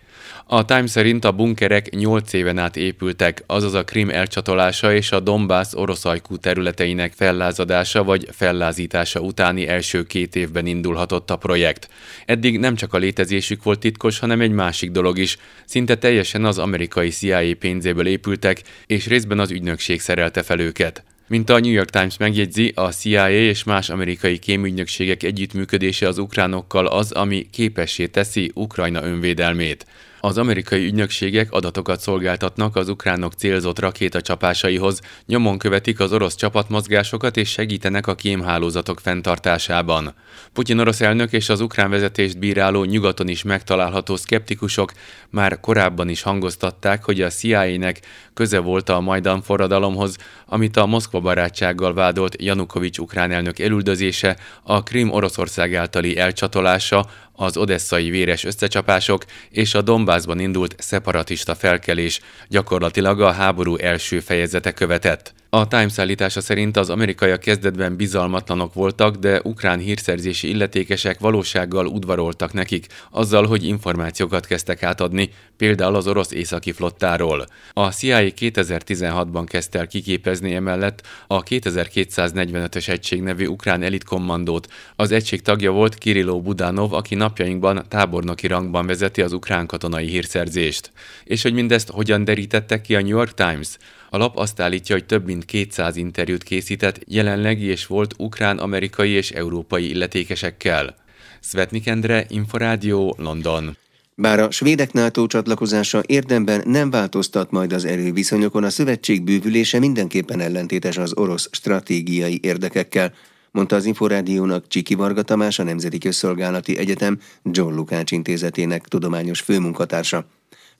A 0.46 0.64
Time 0.64 0.86
szerint 0.86 1.24
a 1.24 1.32
bunkerek 1.32 1.90
8 1.90 2.32
éven 2.32 2.58
át 2.58 2.76
épültek, 2.76 3.42
azaz 3.46 3.74
a 3.74 3.84
Krim 3.84 4.10
elcsatolása 4.10 4.94
és 4.94 5.12
a 5.12 5.20
Donbass 5.20 5.72
orosz 5.74 6.04
ajkú 6.04 6.36
területeinek 6.36 7.12
fellázadása 7.12 8.04
vagy 8.04 8.28
fellázítása 8.32 9.20
utáni 9.20 9.66
első 9.66 10.06
két 10.06 10.36
évben 10.36 10.66
indulhatott 10.66 11.30
a 11.30 11.36
projekt. 11.36 11.88
Eddig 12.26 12.58
nem 12.58 12.74
csak 12.74 12.94
a 12.94 12.98
létezésük 12.98 13.62
volt 13.62 13.78
titkos, 13.78 14.18
hanem 14.18 14.40
egy 14.40 14.52
másik 14.52 14.90
dolog 14.90 15.18
is. 15.18 15.36
Szinte 15.64 15.96
teljesen 15.96 16.44
az 16.44 16.58
amerikai 16.58 17.08
CIA 17.08 17.54
pénzéből 17.58 18.06
épültek, 18.06 18.62
és 18.86 19.06
részben 19.06 19.38
az 19.38 19.50
ügynökség 19.50 20.00
szerelte 20.00 20.42
fel 20.42 20.60
őket. 20.60 21.04
Mint 21.30 21.50
a 21.50 21.58
New 21.58 21.72
York 21.72 21.90
Times 21.90 22.16
megjegyzi, 22.16 22.72
a 22.74 22.90
CIA 22.92 23.30
és 23.30 23.64
más 23.64 23.90
amerikai 23.90 24.38
kémügynökségek 24.38 25.22
együttműködése 25.22 26.08
az 26.08 26.18
ukránokkal 26.18 26.86
az, 26.86 27.12
ami 27.12 27.48
képessé 27.52 28.06
teszi 28.06 28.50
Ukrajna 28.54 29.04
önvédelmét. 29.04 29.86
Az 30.22 30.38
amerikai 30.38 30.84
ügynökségek 30.84 31.52
adatokat 31.52 32.00
szolgáltatnak 32.00 32.76
az 32.76 32.88
ukránok 32.88 33.32
célzott 33.32 33.78
rakétacsapásaihoz, 33.78 35.00
nyomon 35.26 35.58
követik 35.58 36.00
az 36.00 36.12
orosz 36.12 36.34
csapatmozgásokat 36.34 37.36
és 37.36 37.50
segítenek 37.50 38.06
a 38.06 38.14
kémhálózatok 38.14 39.00
fenntartásában. 39.00 40.14
Putyin 40.52 40.78
orosz 40.78 41.00
elnök 41.00 41.32
és 41.32 41.48
az 41.48 41.60
ukrán 41.60 41.90
vezetést 41.90 42.38
bíráló 42.38 42.84
nyugaton 42.84 43.28
is 43.28 43.42
megtalálható 43.42 44.16
szkeptikusok 44.16 44.92
már 45.30 45.60
korábban 45.60 46.08
is 46.08 46.22
hangoztatták, 46.22 47.04
hogy 47.04 47.20
a 47.20 47.28
CIA-nek 47.28 48.00
köze 48.40 48.58
volt 48.58 48.88
a 48.88 49.00
Majdan 49.00 49.42
forradalomhoz, 49.42 50.16
amit 50.46 50.76
a 50.76 50.86
Moszkva 50.86 51.20
barátsággal 51.20 51.94
vádolt 51.94 52.42
Janukovics 52.42 52.98
ukrán 52.98 53.30
elnök 53.30 53.58
elüldözése, 53.58 54.36
a 54.62 54.82
Krim 54.82 55.10
Oroszország 55.10 55.74
általi 55.74 56.18
elcsatolása, 56.18 57.06
az 57.32 57.56
odesszai 57.56 58.10
véres 58.10 58.44
összecsapások 58.44 59.24
és 59.50 59.74
a 59.74 59.82
Dombászban 59.82 60.38
indult 60.38 60.74
szeparatista 60.78 61.54
felkelés 61.54 62.20
gyakorlatilag 62.48 63.20
a 63.20 63.32
háború 63.32 63.76
első 63.76 64.20
fejezete 64.20 64.72
követett. 64.72 65.34
A 65.52 65.68
Times 65.68 65.98
állítása 65.98 66.40
szerint 66.40 66.76
az 66.76 66.90
amerikaiak 66.90 67.40
kezdetben 67.40 67.96
bizalmatlanok 67.96 68.74
voltak, 68.74 69.16
de 69.16 69.40
ukrán 69.42 69.78
hírszerzési 69.78 70.48
illetékesek 70.48 71.18
valósággal 71.18 71.86
udvaroltak 71.86 72.52
nekik, 72.52 72.86
azzal, 73.10 73.46
hogy 73.46 73.64
információkat 73.64 74.46
kezdtek 74.46 74.82
átadni, 74.82 75.30
például 75.56 75.94
az 75.94 76.06
orosz 76.06 76.30
északi 76.30 76.72
flottáról. 76.72 77.46
A 77.72 77.90
CIA 77.90 78.18
2016-ban 78.20 79.44
kezdte 79.46 79.78
el 79.78 79.86
kiképezni 79.86 80.54
emellett 80.54 81.06
a 81.26 81.42
2245-ös 81.42 82.88
egység 82.88 83.22
nevű 83.22 83.46
ukrán 83.46 83.82
elitkommandót. 83.82 84.72
Az 84.96 85.12
egység 85.12 85.42
tagja 85.42 85.70
volt 85.70 85.94
Kirilló 85.94 86.40
Budánov, 86.40 86.92
aki 86.92 87.14
napjainkban 87.14 87.84
tábornoki 87.88 88.46
rangban 88.46 88.86
vezeti 88.86 89.22
az 89.22 89.32
ukrán 89.32 89.66
katonai 89.66 90.06
hírszerzést. 90.06 90.92
És 91.24 91.42
hogy 91.42 91.52
mindezt 91.52 91.90
hogyan 91.90 92.24
derítette 92.24 92.80
ki 92.80 92.94
a 92.96 93.00
New 93.00 93.16
York 93.16 93.34
Times? 93.34 93.76
A 94.10 94.16
lap 94.16 94.36
azt 94.36 94.60
állítja, 94.60 94.94
hogy 94.94 95.06
több 95.06 95.24
mint 95.26 95.44
200 95.44 95.96
interjút 95.96 96.42
készített 96.42 97.00
jelenlegi 97.06 97.64
és 97.64 97.86
volt 97.86 98.14
ukrán, 98.18 98.58
amerikai 98.58 99.10
és 99.10 99.30
európai 99.30 99.88
illetékesekkel. 99.88 100.96
Svetnik 101.40 101.86
Endre, 101.86 102.26
Inforádió, 102.28 103.16
London. 103.18 103.76
Bár 104.14 104.40
a 104.40 104.50
svédek 104.50 104.92
NATO 104.92 105.26
csatlakozása 105.26 106.02
érdemben 106.06 106.62
nem 106.64 106.90
változtat 106.90 107.50
majd 107.50 107.72
az 107.72 107.84
erőviszonyokon, 107.84 108.64
a 108.64 108.70
szövetség 108.70 109.22
bővülése 109.22 109.78
mindenképpen 109.78 110.40
ellentétes 110.40 110.96
az 110.96 111.16
orosz 111.16 111.48
stratégiai 111.52 112.38
érdekekkel, 112.42 113.12
mondta 113.50 113.76
az 113.76 113.84
Inforádiónak 113.84 114.68
Csiki 114.68 114.94
Varga 114.94 115.22
Tamás, 115.22 115.58
a 115.58 115.62
Nemzeti 115.62 115.98
Közszolgálati 115.98 116.78
Egyetem 116.78 117.18
John 117.44 117.74
Lukács 117.74 118.10
intézetének 118.10 118.88
tudományos 118.88 119.40
főmunkatársa. 119.40 120.26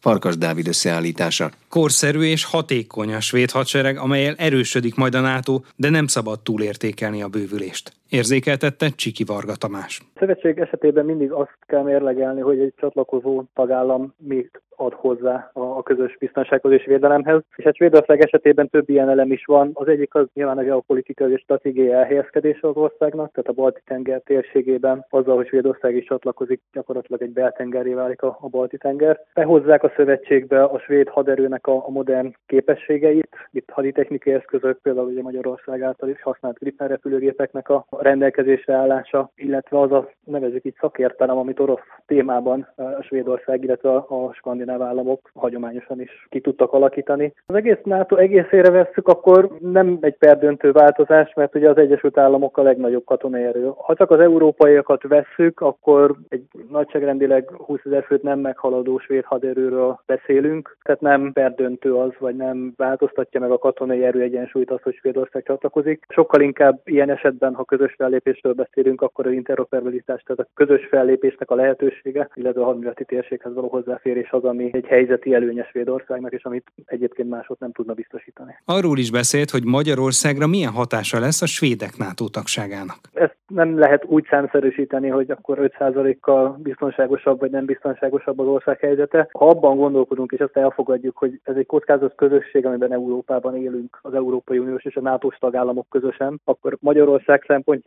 Farkas 0.01 0.37
Dávid 0.37 0.69
összeállítása. 0.69 1.51
Korszerű 1.69 2.23
és 2.23 2.45
hatékony 2.45 3.15
a 3.15 3.21
svéd 3.21 3.51
hadsereg, 3.51 3.99
amelyel 3.99 4.35
erősödik 4.35 4.95
majd 4.95 5.15
a 5.15 5.21
NATO, 5.21 5.61
de 5.77 5.89
nem 5.89 6.07
szabad 6.07 6.41
túlértékelni 6.41 7.23
a 7.23 7.29
bővülést. 7.29 8.00
Érzékeltette 8.11 8.89
Csiki 8.89 9.25
Varga 9.25 9.55
Tamás. 9.55 10.01
A 10.15 10.19
szövetség 10.19 10.59
esetében 10.59 11.05
mindig 11.05 11.31
azt 11.33 11.59
kell 11.67 11.83
mérlegelni, 11.83 12.41
hogy 12.41 12.59
egy 12.59 12.75
csatlakozó 12.77 13.43
tagállam 13.55 14.15
még 14.19 14.51
ad 14.81 14.93
hozzá 14.93 15.51
a 15.53 15.83
közös 15.83 16.17
biztonsághoz 16.19 16.73
és 16.73 16.85
védelemhez. 16.85 17.41
És 17.57 17.65
hát 17.65 17.75
Svédország 17.75 18.21
esetében 18.21 18.69
több 18.69 18.89
ilyen 18.89 19.09
elem 19.09 19.33
is 19.33 19.45
van. 19.45 19.71
Az 19.75 19.89
egyik 19.89 20.15
az 20.15 20.27
nyilván 20.35 20.59
a 20.59 20.63
geopolitikai 20.63 21.33
és 21.33 21.41
stratégiai 21.41 21.91
elhelyezkedése 21.91 22.69
az 22.69 22.77
országnak, 22.77 23.33
tehát 23.33 23.51
a 23.51 23.53
balti 23.53 23.81
tenger 23.85 24.21
térségében, 24.25 25.07
azzal, 25.11 25.37
hogy 25.37 25.47
Svédország 25.47 25.97
is 25.97 26.05
csatlakozik, 26.05 26.61
gyakorlatilag 26.73 27.23
egy 27.23 27.33
beltengeré 27.33 27.93
válik 27.93 28.23
a, 28.23 28.39
a 28.41 28.49
balti 28.49 28.79
tenger. 28.79 29.21
Behozzák 29.35 29.83
a 29.83 29.93
szövetségbe 29.97 30.63
a 30.63 30.79
svéd 30.79 31.09
haderőnek 31.09 31.67
a, 31.67 31.87
a 31.87 31.91
modern 31.91 32.35
képességeit, 32.47 33.37
itt 33.51 33.71
haditechnikai 33.71 34.33
eszközök, 34.33 34.79
például 34.83 35.07
ugye 35.07 35.23
Magyarország 35.23 35.83
által 35.83 36.09
is 36.09 36.23
használt 36.23 36.59
Gripen 36.59 36.89
repülőgépeknek 36.89 37.69
a 37.69 37.87
rendelkezésre 38.03 38.75
állása, 38.75 39.31
illetve 39.37 39.79
az 39.81 39.93
a 39.93 40.09
nevezük 40.25 40.65
itt 40.65 40.77
szakértelem, 40.81 41.39
amit 41.39 41.61
orosz 41.61 41.81
témában 42.07 42.69
a 42.77 43.03
Svédország, 43.03 43.65
illetve 43.65 43.91
a 43.91 44.33
skandináv 44.33 44.83
államok 44.83 45.31
hagyományosan 45.35 46.01
is 46.01 46.27
ki 46.29 46.41
tudtak 46.41 46.73
alakítani. 46.73 47.35
Az 47.47 47.55
egész 47.55 47.79
NATO 47.85 48.17
egészére 48.17 48.71
vesszük, 48.71 49.09
akkor 49.09 49.51
nem 49.59 49.99
egy 50.01 50.17
perdöntő 50.17 50.73
változás, 50.73 51.33
mert 51.35 51.55
ugye 51.55 51.69
az 51.69 51.77
Egyesült 51.77 52.19
Államok 52.19 52.59
a 52.59 52.63
legnagyobb 52.63 53.05
katonai 53.05 53.43
erő. 53.43 53.71
Ha 53.77 53.95
csak 53.95 54.11
az 54.11 54.21
európaiakat 54.21 55.03
vesszük, 55.03 55.61
akkor 55.61 56.15
egy 56.29 56.45
nagyságrendileg 56.71 57.51
20 57.51 57.81
ezer 57.85 58.05
főt 58.05 58.23
nem 58.23 58.39
meghaladó 58.39 58.99
svéd 58.99 59.25
haderőről 59.25 60.01
beszélünk, 60.07 60.77
tehát 60.83 61.01
nem 61.01 61.33
perdöntő 61.33 61.95
az, 61.95 62.11
vagy 62.19 62.37
nem 62.37 62.73
változtatja 62.77 63.41
meg 63.41 63.51
a 63.51 63.59
katonai 63.59 64.05
erő 64.05 64.21
egyensúlyt 64.21 64.71
az, 64.71 64.83
hogy 64.83 64.95
Svédország 64.95 65.43
csatlakozik. 65.43 66.05
Sokkal 66.09 66.41
inkább 66.41 66.81
ilyen 66.85 67.11
esetben, 67.11 67.55
ha 67.55 67.65
közös 67.65 67.90
fellépésről 67.97 68.53
beszélünk, 68.53 69.03
akkor 69.03 69.27
az 69.27 69.33
interoperabilitás, 69.33 70.23
tehát 70.23 70.41
a 70.41 70.49
közös 70.55 70.87
fellépésnek 70.87 71.51
a 71.51 71.55
lehetősége, 71.55 72.29
illetve 72.35 72.61
a 72.61 72.65
hadműveleti 72.65 73.05
térséghez 73.05 73.55
való 73.55 73.69
hozzáférés 73.69 74.31
az, 74.31 74.45
ami 74.45 74.71
egy 74.73 74.87
helyzeti 74.87 75.35
előnyes 75.35 75.69
Svédországnak, 75.69 76.33
és 76.33 76.45
amit 76.45 76.73
egyébként 76.85 77.29
másod 77.29 77.57
nem 77.61 77.73
tudna 77.73 77.93
biztosítani. 77.93 78.57
Arról 78.65 78.99
is 78.99 79.11
beszélt, 79.11 79.51
hogy 79.51 79.65
Magyarországra 79.65 80.47
milyen 80.47 80.73
hatása 80.73 81.21
lesz 81.21 81.43
a 81.43 81.47
svédek 81.47 81.97
NATO 81.97 82.29
tagságának. 82.29 82.99
Ezt 83.13 83.37
nem 83.47 83.79
lehet 83.79 84.05
úgy 84.05 84.27
számszerűsíteni, 84.31 85.09
hogy 85.09 85.31
akkor 85.31 85.59
5%-kal 85.79 86.59
biztonságosabb 86.63 87.41
vagy 87.41 87.51
nem 87.51 87.65
biztonságosabb 87.65 88.39
az 88.39 88.47
ország 88.47 88.79
helyzete. 88.79 89.29
Ha 89.33 89.49
abban 89.49 89.77
gondolkodunk, 89.77 90.33
és 90.33 90.41
azt 90.41 90.57
elfogadjuk, 90.57 91.17
hogy 91.17 91.41
ez 91.45 91.57
egy 91.57 91.67
kockázat 91.67 92.15
közösség, 92.15 92.67
amiben 92.67 92.93
Európában 92.93 93.57
élünk, 93.57 93.99
az 94.03 94.15
Európai 94.15 94.59
Uniós 94.59 94.85
és 94.85 94.97
a 94.97 95.01
NATO 95.01 95.29
tagállamok 95.39 95.87
közösen, 95.91 96.41
akkor 96.45 96.77
Magyarország 96.81 97.45
szempontjából 97.47 97.80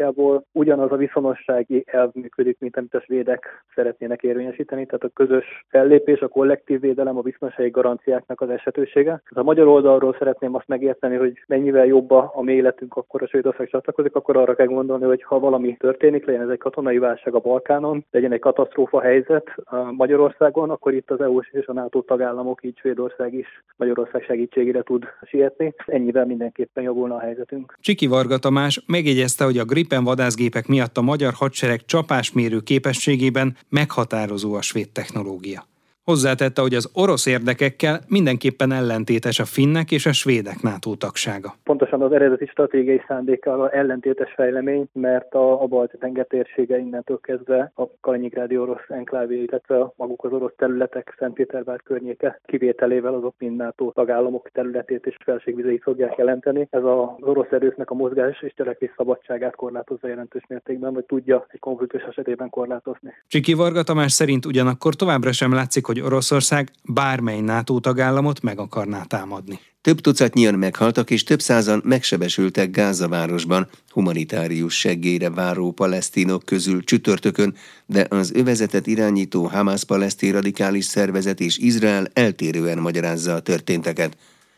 ugyanaz 0.51 0.91
a 0.91 0.95
viszonossági 0.95 1.83
elv 1.87 2.09
működik, 2.13 2.57
mint 2.59 2.77
amit 2.77 2.93
a 2.93 3.01
svédek 3.01 3.63
szeretnének 3.75 4.23
érvényesíteni, 4.23 4.85
tehát 4.85 5.03
a 5.03 5.09
közös 5.13 5.65
fellépés, 5.69 6.19
a 6.19 6.27
kollektív 6.27 6.79
védelem, 6.79 7.17
a 7.17 7.21
biztonsági 7.21 7.69
garanciáknak 7.69 8.41
az 8.41 8.49
esetősége. 8.49 9.21
A 9.29 9.43
magyar 9.43 9.67
oldalról 9.67 10.15
szeretném 10.19 10.55
azt 10.55 10.67
megérteni, 10.67 11.15
hogy 11.15 11.43
mennyivel 11.47 11.85
jobb 11.85 12.11
a 12.11 12.41
mi 12.41 12.53
életünk, 12.53 12.95
akkor 12.95 13.23
a 13.23 13.27
Svédország 13.27 13.69
csatlakozik, 13.69 14.15
akkor 14.15 14.37
arra 14.37 14.55
kell 14.55 14.65
gondolni, 14.65 15.05
hogy 15.05 15.23
ha 15.23 15.39
valami 15.39 15.77
történik, 15.77 16.25
legyen 16.25 16.41
ez 16.41 16.49
egy 16.49 16.57
katonai 16.57 16.97
válság 16.97 17.35
a 17.35 17.39
Balkánon, 17.39 18.05
legyen 18.11 18.31
egy 18.31 18.39
katasztrófa 18.39 19.01
helyzet 19.01 19.55
Magyarországon, 19.91 20.69
akkor 20.69 20.93
itt 20.93 21.11
az 21.11 21.21
EU 21.21 21.39
és 21.51 21.65
a 21.65 21.73
NATO 21.73 22.01
tagállamok, 22.01 22.63
így 22.63 22.77
Svédország 22.77 23.33
is 23.33 23.63
Magyarország 23.75 24.23
segítségére 24.23 24.81
tud 24.81 25.05
sietni. 25.21 25.73
Ennyivel 25.85 26.25
mindenképpen 26.25 26.83
javulna 26.83 27.15
a 27.15 27.19
helyzetünk. 27.19 27.77
Csiki 27.79 28.07
Varga 28.07 28.37
Tamás 28.37 28.83
megjegyezte, 28.87 29.45
hogy 29.45 29.57
a 29.57 29.65
Gripen 29.83 30.03
vadászgépek 30.03 30.67
miatt 30.67 30.97
a 30.97 31.01
magyar 31.01 31.33
hadsereg 31.33 31.85
csapásmérő 31.85 32.59
képességében 32.59 33.57
meghatározó 33.69 34.53
a 34.53 34.61
svéd 34.61 34.89
technológia. 34.89 35.72
Hozzátette, 36.05 36.61
hogy 36.61 36.73
az 36.73 36.89
orosz 36.93 37.25
érdekekkel 37.25 37.99
mindenképpen 38.07 38.71
ellentétes 38.71 39.39
a 39.39 39.45
finnek 39.45 39.91
és 39.91 40.05
a 40.05 40.11
svédek 40.11 40.61
NATO 40.61 40.95
tagsága. 40.95 41.53
Pontosan 41.63 42.01
az 42.01 42.11
eredeti 42.11 42.45
stratégiai 42.45 43.01
szándékkal 43.07 43.69
ellentétes 43.69 44.33
fejlemény, 44.35 44.85
mert 44.93 45.33
a, 45.33 45.61
a 45.61 45.65
balti 45.65 45.97
tenger 45.97 46.25
térsége 46.25 46.77
innentől 46.77 47.19
kezdve 47.19 47.71
a 47.75 47.83
Kaliningrádi 48.01 48.57
orosz 48.57 48.87
enklávé, 48.87 49.41
illetve 49.41 49.93
maguk 49.95 50.23
az 50.23 50.31
orosz 50.31 50.51
területek, 50.57 51.15
Szentpétervár 51.19 51.81
környéke 51.81 52.39
kivételével 52.45 53.13
azok 53.13 53.35
mind 53.37 53.55
NATO 53.55 53.91
tagállamok 53.91 54.49
területét 54.53 55.05
és 55.05 55.17
felségvizeit 55.23 55.81
fogják 55.81 56.17
jelenteni. 56.17 56.67
Ez 56.69 56.83
az 56.83 57.07
orosz 57.19 57.51
erőknek 57.51 57.89
a 57.89 57.93
mozgás 57.93 58.41
és 58.41 58.53
cselekvés 58.55 58.91
szabadságát 58.97 59.55
korlátozza 59.55 60.07
jelentős 60.07 60.43
mértékben, 60.47 60.93
vagy 60.93 61.05
tudja 61.05 61.45
egy 61.49 61.59
konfliktus 61.59 62.01
esetében 62.01 62.49
korlátozni. 62.49 63.13
Csiki 63.27 63.53
Varga 63.53 63.83
Tamás 63.83 64.11
szerint 64.11 64.45
ugyanakkor 64.45 64.95
továbbra 64.95 65.31
sem 65.31 65.53
látszik, 65.53 65.91
hogy 65.93 66.01
Oroszország 66.01 66.71
bármely 66.83 67.39
NATO 67.39 67.79
tagállamot 67.79 68.41
meg 68.41 68.59
akarná 68.59 69.03
támadni. 69.03 69.59
Több 69.81 70.01
tucatnyian 70.01 70.53
meghaltak 70.53 71.09
és 71.09 71.23
több 71.23 71.41
százan 71.41 71.81
megsebesültek 71.85 72.71
Gáza 72.71 73.07
városban 73.07 73.67
humanitárius 73.89 74.79
seggére 74.79 75.29
váró 75.29 75.71
palesztinok 75.71 76.45
közül 76.45 76.83
csütörtökön, 76.83 77.55
de 77.85 78.05
az 78.09 78.31
övezetet 78.33 78.87
irányító 78.87 79.45
Hamas 79.45 79.83
palesztin 79.83 80.31
radikális 80.31 80.85
szervezet 80.85 81.39
és 81.39 81.57
Izrael 81.57 82.07
eltérően 82.13 82.77
magyarázza 82.77 83.33
a 83.33 83.39
történteket. 83.39 84.17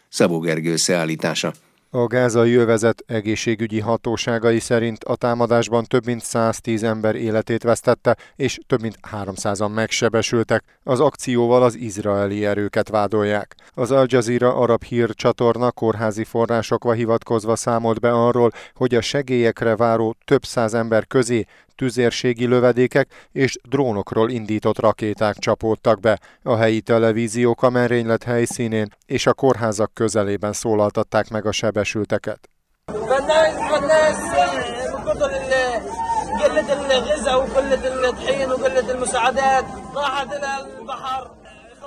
Szabó 0.09 0.39
Gergő 0.39 0.71
összeállítása. 0.71 1.53
A 1.95 2.07
gázai 2.07 2.55
övezet 2.55 3.03
egészségügyi 3.07 3.79
hatóságai 3.79 4.59
szerint 4.59 5.03
a 5.03 5.15
támadásban 5.15 5.83
több 5.83 6.05
mint 6.05 6.21
110 6.23 6.83
ember 6.83 7.15
életét 7.15 7.63
vesztette, 7.63 8.17
és 8.35 8.57
több 8.67 8.81
mint 8.81 8.97
300-an 9.11 9.73
megsebesültek. 9.73 10.63
Az 10.83 10.99
akcióval 10.99 11.63
az 11.63 11.75
izraeli 11.75 12.45
erőket 12.45 12.89
vádolják. 12.89 13.55
Az 13.73 13.91
Al 13.91 14.05
Jazeera 14.09 14.55
arab 14.55 14.83
hírcsatorna 14.83 15.71
kórházi 15.71 16.23
forrásokva 16.23 16.91
hivatkozva 16.91 17.55
számolt 17.55 17.99
be 17.99 18.11
arról, 18.11 18.51
hogy 18.73 18.95
a 18.95 19.01
segélyekre 19.01 19.75
váró 19.75 20.15
több 20.25 20.43
száz 20.43 20.73
ember 20.73 21.07
közé 21.07 21.45
tüzérségi 21.75 22.45
lövedékek 22.45 23.07
és 23.31 23.57
drónokról 23.69 24.29
indított 24.29 24.79
rakéták 24.79 25.37
csapódtak 25.37 25.99
be. 25.99 26.19
A 26.43 26.55
helyi 26.55 26.81
televíziók 26.81 27.63
a 27.63 27.69
merénylet 27.69 28.23
helyszínén 28.23 28.87
és 29.05 29.25
a 29.25 29.33
kórházak 29.33 29.93
közelében 29.93 30.53
szólaltatták 30.53 31.29
meg 31.29 31.45
a 31.45 31.51
sebesülteket. 31.51 32.49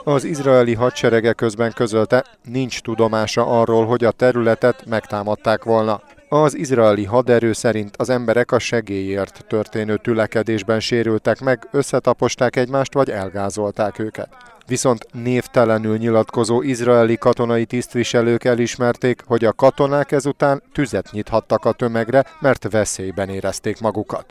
Az 0.05 0.25
izraeli 0.25 0.75
hadserege 0.75 1.33
közben 1.33 1.73
közölte, 1.73 2.25
nincs 2.43 2.81
tudomása 2.81 3.47
arról, 3.47 3.87
hogy 3.87 4.05
a 4.05 4.11
területet 4.11 4.87
megtámadták 4.87 5.65
volna. 5.65 6.01
Az 6.31 6.57
izraeli 6.57 7.05
haderő 7.05 7.53
szerint 7.53 7.97
az 7.97 8.09
emberek 8.11 8.53
a 8.53 8.59
segélyért 8.59 9.45
történő 9.47 9.97
tülekedésben 9.97 10.81
sérültek 10.81 11.41
meg, 11.41 11.69
összetaposták 11.71 12.57
egymást 12.57 12.95
vagy 12.95 13.11
elgázolták 13.11 13.99
őket. 13.99 14.29
Viszont 14.67 15.07
névtelenül 15.13 15.97
nyilatkozó 15.97 16.63
izraeli 16.63 17.17
katonai 17.17 17.65
tisztviselők 17.65 18.45
elismerték, 18.45 19.23
hogy 19.27 19.45
a 19.45 19.53
katonák 19.53 20.13
ezután 20.13 20.63
tüzet 20.73 21.11
nyithattak 21.13 21.65
a 21.65 21.73
tömegre, 21.73 22.25
mert 22.41 22.71
veszélyben 22.71 23.29
érezték 23.29 23.81
magukat. 23.81 24.27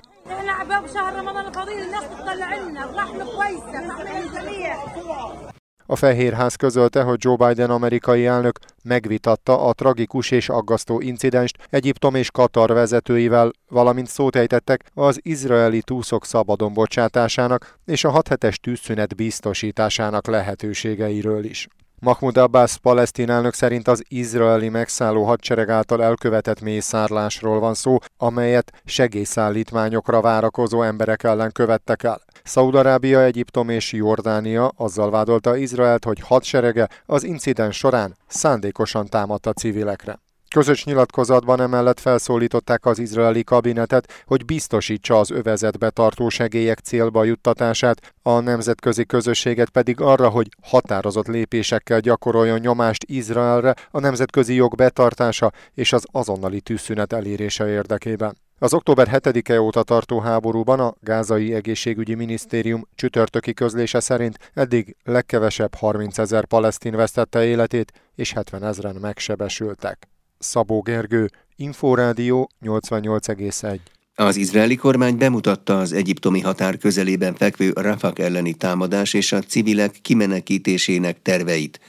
A 5.90 5.96
Fehérház 5.96 6.56
közölte, 6.56 7.02
hogy 7.02 7.18
Joe 7.22 7.36
Biden 7.36 7.70
amerikai 7.70 8.26
elnök 8.26 8.60
megvitatta 8.84 9.62
a 9.62 9.74
tragikus 9.74 10.32
és 10.32 10.50
aggasztó 10.50 11.00
incidenst 11.00 11.58
Egyiptom 11.70 12.16
és 12.16 12.32
Katar 12.32 12.74
vezetőivel, 12.74 13.52
valamint 13.70 14.08
szót 14.08 14.36
ejtettek 14.36 14.84
az 14.94 15.20
izraeli 15.22 15.82
túszok 15.82 16.26
szabadon 16.26 16.74
bocsátásának 16.74 17.78
és 17.86 18.04
a 18.04 18.10
6 18.10 18.28
hetes 18.28 18.60
tűzszünet 18.60 19.16
biztosításának 19.16 20.28
lehetőségeiről 20.28 21.44
is. 21.44 21.68
Mahmoud 22.00 22.38
Abbas 22.38 22.78
palesztin 22.78 23.30
elnök 23.30 23.54
szerint 23.54 23.88
az 23.88 24.04
izraeli 24.08 24.70
megszálló 24.70 25.24
hadsereg 25.24 25.70
által 25.70 26.04
elkövetett 26.04 26.62
mészárlásról 26.62 27.60
van 27.60 27.74
szó, 27.74 27.98
amelyet 28.18 28.82
segélyszállítmányokra 28.86 30.22
várakozó 30.22 30.82
emberek 30.82 31.24
ellen 31.24 31.52
követtek 31.52 32.04
el. 32.04 32.22
Szaudarábia, 32.48 33.24
Egyiptom 33.24 33.70
és 33.70 33.92
Jordánia 33.92 34.72
azzal 34.76 35.10
vádolta 35.10 35.56
Izraelt, 35.56 36.04
hogy 36.04 36.20
hadserege 36.20 36.90
az 37.06 37.24
incidens 37.24 37.78
során 37.78 38.16
szándékosan 38.28 39.08
támadta 39.08 39.54
civilekre. 39.54 40.20
Közös 40.50 40.84
nyilatkozatban 40.86 41.62
emellett 41.62 42.00
felszólították 42.00 42.86
az 42.86 43.00
izraeli 43.00 43.44
kabinetet, 43.44 44.24
hogy 44.26 44.46
biztosítsa 44.46 45.20
az 45.20 45.32
övezetbe 45.32 45.90
tartó 45.90 46.30
segélyek 46.30 46.80
célba 46.80 47.24
juttatását, 47.24 48.14
a 48.22 48.40
nemzetközi 48.40 49.06
közösséget 49.06 49.70
pedig 49.70 50.02
arra, 50.02 50.30
hogy 50.30 50.48
határozott 50.62 51.28
lépésekkel 51.28 52.00
gyakoroljon 52.00 52.60
nyomást 52.60 53.04
Izraelre 53.08 53.76
a 53.92 54.00
nemzetközi 54.00 54.54
jog 54.54 54.76
betartása 54.76 55.52
és 55.74 55.94
az 55.94 56.06
azonnali 56.12 56.62
tűzszünet 56.62 57.14
elérése 57.14 57.68
érdekében. 57.70 58.38
Az 58.60 58.74
október 58.74 59.08
7-e 59.12 59.62
óta 59.62 59.84
tartó 59.84 60.20
háborúban 60.20 60.80
a 60.80 60.94
gázai 61.00 61.54
egészségügyi 61.54 62.14
minisztérium 62.14 62.88
csütörtöki 62.96 63.54
közlése 63.54 64.00
szerint 64.00 64.52
eddig 64.54 64.96
legkevesebb 65.04 65.76
30 65.76 66.18
ezer 66.18 66.46
palesztin 66.46 66.96
vesztette 66.96 67.46
életét, 67.46 67.92
és 68.16 68.34
70 68.34 68.64
ezeren 68.64 68.96
megsebesültek. 68.96 70.08
Szabó 70.40 70.82
Gergő, 70.82 71.30
Inforádió 71.56 72.50
88,1. 72.66 73.80
Az 74.16 74.36
izraeli 74.36 74.76
kormány 74.76 75.18
bemutatta 75.18 75.80
az 75.80 75.94
egyiptomi 75.94 76.42
határ 76.42 76.78
közelében 76.78 77.36
fekvő 77.36 77.72
Rafak 77.76 78.20
elleni 78.20 78.54
támadás 78.54 79.14
és 79.14 79.32
a 79.32 79.40
civilek 79.40 79.96
kimenekítésének 80.02 81.22
terveit. 81.22 81.80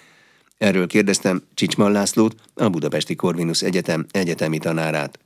Erről 0.58 0.86
kérdeztem 0.86 1.42
Csicsman 1.54 1.92
Lászlót, 1.92 2.34
a 2.54 2.68
Budapesti 2.68 3.14
Korvinus 3.14 3.62
Egyetem 3.62 4.06
egyetemi 4.10 4.58
tanárát. 4.58 5.18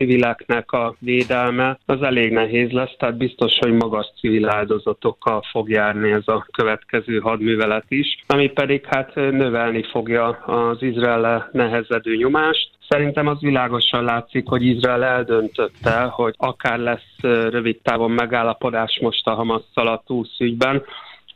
Civileknek 0.00 0.72
a 0.72 0.94
védelme 0.98 1.78
az 1.86 2.02
elég 2.02 2.32
nehéz 2.32 2.70
lesz, 2.70 2.96
tehát 2.98 3.16
biztos, 3.16 3.58
hogy 3.58 3.72
magas 3.72 4.06
civil 4.20 4.48
áldozatokkal 4.48 5.42
fog 5.50 5.70
járni 5.70 6.10
ez 6.10 6.28
a 6.28 6.46
következő 6.52 7.18
hadművelet 7.18 7.84
is, 7.88 8.18
ami 8.26 8.50
pedig 8.50 8.84
hát 8.84 9.14
növelni 9.14 9.82
fogja 9.82 10.28
az 10.28 10.82
Izrael 10.82 11.48
nehezedő 11.52 12.16
nyomást. 12.16 12.70
Szerintem 12.88 13.26
az 13.26 13.40
világosan 13.40 14.04
látszik, 14.04 14.48
hogy 14.48 14.64
Izrael 14.64 15.04
eldöntötte, 15.04 16.00
hogy 16.00 16.34
akár 16.36 16.78
lesz 16.78 17.16
rövid 17.50 17.80
távon 17.82 18.10
megállapodás 18.10 18.98
most 19.02 19.26
a 19.26 19.34
Hamasszal 19.34 19.86
a 19.86 20.02
túlszügyben, 20.06 20.82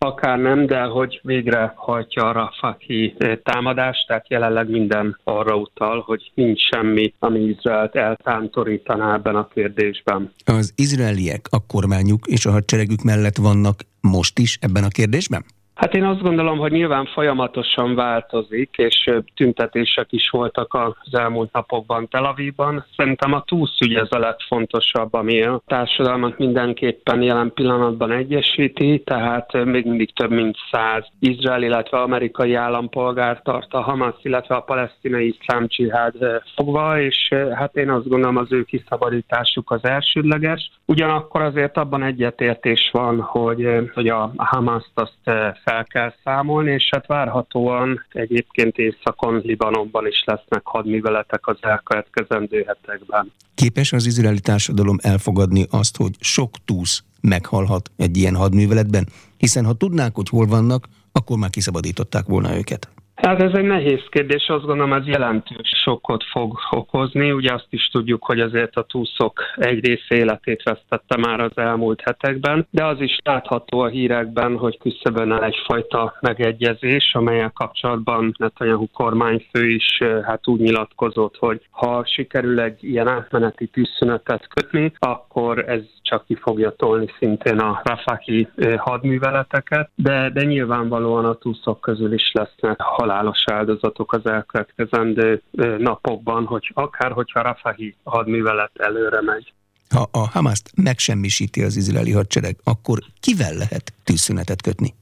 akár 0.06 0.38
nem, 0.38 0.66
de 0.66 0.82
hogy 0.82 1.20
végre 1.22 1.72
hajtja 1.76 2.28
a 2.28 2.32
Rafaki 2.32 3.14
eh, 3.18 3.36
támadást, 3.42 4.06
tehát 4.06 4.28
jelenleg 4.28 4.70
minden 4.70 5.18
arra 5.24 5.56
utal, 5.56 6.02
hogy 6.06 6.32
nincs 6.34 6.60
semmi, 6.60 7.14
ami 7.18 7.40
Izraelt 7.40 7.96
eltántorítaná 7.96 9.14
ebben 9.14 9.36
a 9.36 9.48
kérdésben. 9.48 10.32
Az 10.44 10.72
izraeliek, 10.76 11.46
a 11.50 11.66
kormányuk 11.66 12.26
és 12.26 12.46
a 12.46 12.50
hadseregük 12.50 13.02
mellett 13.02 13.36
vannak 13.36 13.80
most 14.00 14.38
is 14.38 14.58
ebben 14.60 14.84
a 14.84 14.88
kérdésben? 14.88 15.44
Hát 15.74 15.94
én 15.94 16.04
azt 16.04 16.22
gondolom, 16.22 16.58
hogy 16.58 16.72
nyilván 16.72 17.06
folyamatosan 17.06 17.94
változik, 17.94 18.74
és 18.76 19.10
tüntetések 19.34 20.06
is 20.10 20.28
voltak 20.30 20.74
az 20.74 21.18
elmúlt 21.18 21.52
napokban 21.52 22.08
Tel 22.08 22.24
Avivban. 22.24 22.84
Szerintem 22.96 23.32
a 23.32 23.42
túlszügy 23.42 23.94
ez 23.94 24.08
a 24.10 24.18
legfontosabb, 24.18 25.14
ami 25.14 25.42
a 25.42 25.62
társadalmat 25.66 26.38
mindenképpen 26.38 27.22
jelen 27.22 27.52
pillanatban 27.54 28.10
egyesíti, 28.10 29.02
tehát 29.04 29.64
még 29.64 29.86
mindig 29.86 30.12
több 30.12 30.30
mint 30.30 30.56
száz 30.70 31.06
izrael, 31.18 31.62
illetve 31.62 31.98
amerikai 32.00 32.54
állampolgár 32.54 33.42
tart 33.42 33.72
a 33.72 33.80
Hamas, 33.80 34.14
illetve 34.22 34.54
a 34.54 34.60
palesztinai 34.60 35.36
iszlám 35.38 35.68
csihád 35.68 36.14
fogva, 36.54 37.00
és 37.00 37.34
hát 37.54 37.76
én 37.76 37.90
azt 37.90 38.08
gondolom 38.08 38.36
az 38.36 38.52
ő 38.52 38.62
kiszabadításuk 38.62 39.70
az 39.70 39.84
elsődleges. 39.84 40.70
Ugyanakkor 40.86 41.40
azért 41.42 41.76
abban 41.76 42.02
egyetértés 42.02 42.90
van, 42.92 43.20
hogy, 43.20 43.90
hogy 43.94 44.08
a 44.08 44.32
Hamaszt 44.36 44.92
azt 44.94 45.30
fel 45.64 45.84
kell 45.84 46.14
számolni, 46.24 46.72
és 46.72 46.88
hát 46.90 47.06
várhatóan 47.06 48.06
egyébként 48.12 48.78
északon, 48.78 49.40
Libanonban 49.44 50.06
is 50.06 50.22
lesznek 50.26 50.60
hadműveletek 50.64 51.46
az 51.46 51.58
elkövetkezendő 51.60 52.64
hetekben. 52.66 53.32
Képes 53.54 53.92
az 53.92 54.06
izraeli 54.06 54.40
társadalom 54.40 54.96
elfogadni 55.02 55.66
azt, 55.70 55.96
hogy 55.96 56.14
sok 56.20 56.50
túsz 56.64 57.02
meghalhat 57.20 57.90
egy 57.96 58.16
ilyen 58.16 58.34
hadműveletben, 58.34 59.06
hiszen 59.36 59.64
ha 59.64 59.72
tudnák, 59.72 60.14
hogy 60.14 60.28
hol 60.28 60.46
vannak, 60.46 60.88
akkor 61.12 61.38
már 61.38 61.50
kiszabadították 61.50 62.26
volna 62.26 62.56
őket. 62.56 62.88
Hát 63.14 63.42
ez 63.42 63.52
egy 63.54 63.64
nehéz 63.64 64.02
kérdés, 64.08 64.48
azt 64.48 64.64
gondolom 64.64 64.92
ez 64.92 65.06
jelentős 65.06 65.68
sokkot 65.84 66.24
fog 66.24 66.58
okozni. 66.70 67.32
Ugye 67.32 67.52
azt 67.52 67.66
is 67.70 67.88
tudjuk, 67.88 68.24
hogy 68.24 68.40
azért 68.40 68.76
a 68.76 68.82
túszok 68.82 69.40
egy 69.56 69.86
rész 69.86 70.06
életét 70.08 70.62
vesztette 70.62 71.16
már 71.16 71.40
az 71.40 71.52
elmúlt 71.54 72.00
hetekben, 72.00 72.66
de 72.70 72.84
az 72.84 73.00
is 73.00 73.18
látható 73.24 73.80
a 73.80 73.88
hírekben, 73.88 74.56
hogy 74.56 74.78
küszöbön 74.78 75.32
el 75.32 75.44
egyfajta 75.44 76.16
megegyezés, 76.20 77.14
amelyel 77.14 77.52
kapcsolatban 77.54 78.34
Netanyahu 78.38 78.86
kormányfő 78.92 79.68
is 79.68 80.02
hát 80.22 80.46
úgy 80.46 80.60
nyilatkozott, 80.60 81.36
hogy 81.36 81.66
ha 81.70 82.04
sikerül 82.06 82.60
egy 82.60 82.84
ilyen 82.84 83.08
átmeneti 83.08 83.66
tűzszünetet 83.66 84.48
kötni, 84.48 84.92
akkor 84.98 85.68
ez 85.68 85.82
csak 86.04 86.24
ki 86.26 86.34
fogja 86.34 86.70
tolni 86.70 87.06
szintén 87.18 87.58
a 87.58 87.80
Rafaki 87.84 88.48
hadműveleteket, 88.76 89.90
de, 89.94 90.30
de 90.30 90.44
nyilvánvalóan 90.44 91.24
a 91.24 91.34
túszok 91.34 91.80
közül 91.80 92.12
is 92.12 92.30
lesznek 92.32 92.80
halálos 92.80 93.44
áldozatok 93.46 94.12
az 94.12 94.26
elkövetkezendő 94.26 95.42
napokban, 95.78 96.44
hogy 96.44 96.70
akár 96.74 97.12
hogyha 97.12 97.42
Rafahi 97.42 97.96
hadművelet 98.04 98.70
előre 98.74 99.22
megy. 99.22 99.52
Ha 99.90 100.08
a 100.10 100.28
Hamaszt 100.30 100.70
megsemmisíti 100.76 101.62
az 101.62 101.76
izraeli 101.76 102.12
hadsereg, 102.12 102.56
akkor 102.64 102.98
kivel 103.20 103.54
lehet 103.54 103.92
tűzszünetet 104.04 104.62
kötni? 104.62 104.94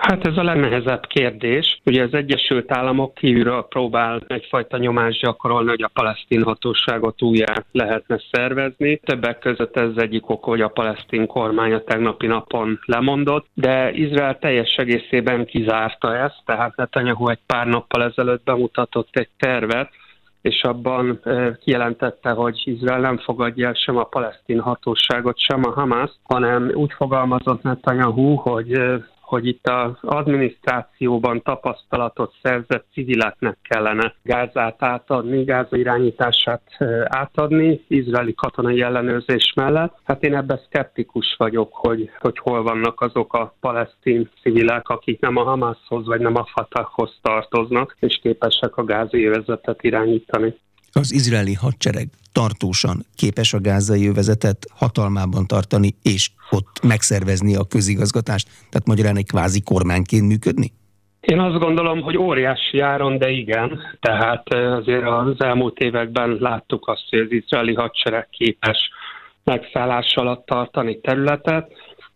Hát 0.00 0.26
ez 0.26 0.36
a 0.36 0.42
legnehezebb 0.42 1.06
kérdés. 1.06 1.80
Ugye 1.84 2.02
az 2.02 2.14
Egyesült 2.14 2.72
Államok 2.72 3.14
kívülről 3.14 3.66
próbál 3.68 4.22
egyfajta 4.26 4.76
nyomást 4.76 5.20
gyakorolni, 5.20 5.68
hogy 5.68 5.82
a 5.82 5.90
palesztin 5.92 6.42
hatóságot 6.42 7.22
újjá 7.22 7.54
lehetne 7.72 8.20
szervezni. 8.30 8.96
Többek 8.96 9.38
között 9.38 9.76
ez 9.76 9.90
egyik 9.96 10.30
ok, 10.30 10.44
hogy 10.44 10.60
a 10.60 10.68
palesztin 10.68 11.26
kormány 11.26 11.72
a 11.72 11.84
tegnapi 11.84 12.26
napon 12.26 12.80
lemondott, 12.84 13.46
de 13.54 13.90
Izrael 13.92 14.38
teljes 14.38 14.74
egészében 14.76 15.46
kizárta 15.46 16.16
ezt, 16.16 16.42
tehát 16.44 16.76
Netanyahu 16.76 17.28
egy 17.28 17.40
pár 17.46 17.66
nappal 17.66 18.02
ezelőtt 18.02 18.44
bemutatott 18.44 19.08
egy 19.12 19.28
tervet, 19.38 19.90
és 20.42 20.62
abban 20.62 21.20
kijelentette, 21.64 22.30
hogy 22.30 22.62
Izrael 22.64 23.00
nem 23.00 23.18
fogadja 23.18 23.66
el 23.66 23.74
sem 23.74 23.96
a 23.96 24.04
palesztin 24.04 24.60
hatóságot, 24.60 25.38
sem 25.38 25.60
a 25.64 25.70
Hamas, 25.70 26.10
hanem 26.22 26.70
úgy 26.74 26.92
fogalmazott 26.92 27.62
Netanyahu, 27.62 28.34
hogy 28.34 28.80
hogy 29.26 29.46
itt 29.46 29.68
az 29.68 29.92
adminisztrációban 30.00 31.42
tapasztalatot 31.42 32.34
szerzett 32.42 32.86
civileknek 32.92 33.58
kellene 33.62 34.14
Gázát 34.22 34.82
átadni, 34.82 35.44
Gáza 35.44 35.76
irányítását 35.76 36.62
átadni, 37.04 37.84
izraeli 37.88 38.34
katonai 38.34 38.82
ellenőrzés 38.82 39.52
mellett. 39.56 39.98
Hát 40.04 40.22
én 40.22 40.36
ebben 40.36 40.60
szkeptikus 40.66 41.34
vagyok, 41.38 41.68
hogy, 41.72 42.10
hogy 42.18 42.38
hol 42.38 42.62
vannak 42.62 43.00
azok 43.00 43.34
a 43.34 43.54
palesztin 43.60 44.30
civilek, 44.42 44.88
akik 44.88 45.20
nem 45.20 45.36
a 45.36 45.42
Hamashoz 45.42 46.06
vagy 46.06 46.20
nem 46.20 46.36
a 46.36 46.48
Fatahhoz 46.52 47.18
tartoznak, 47.22 47.96
és 48.00 48.18
képesek 48.22 48.76
a 48.76 48.84
gázai 48.84 49.24
övezetet 49.24 49.82
irányítani 49.82 50.54
az 50.92 51.12
izraeli 51.12 51.54
hadsereg 51.54 52.08
tartósan 52.32 53.06
képes 53.16 53.52
a 53.52 53.60
gázai 53.60 54.08
övezetet 54.08 54.58
hatalmában 54.70 55.46
tartani, 55.46 55.94
és 56.02 56.30
ott 56.50 56.80
megszervezni 56.82 57.56
a 57.56 57.64
közigazgatást, 57.64 58.48
tehát 58.70 58.86
magyarán 58.86 59.16
egy 59.16 59.26
kvázi 59.26 59.62
kormányként 59.62 60.26
működni? 60.26 60.72
Én 61.20 61.40
azt 61.40 61.58
gondolom, 61.58 62.00
hogy 62.00 62.16
óriási 62.16 62.80
áron, 62.80 63.18
de 63.18 63.30
igen. 63.30 63.80
Tehát 64.00 64.54
azért 64.54 65.04
az 65.04 65.40
elmúlt 65.40 65.78
években 65.78 66.36
láttuk 66.40 66.88
azt, 66.88 67.04
hogy 67.10 67.18
az 67.18 67.30
izraeli 67.30 67.74
hadsereg 67.74 68.28
képes 68.30 68.90
megszállás 69.44 70.14
alatt 70.14 70.46
tartani 70.46 71.00
területet. 71.00 71.72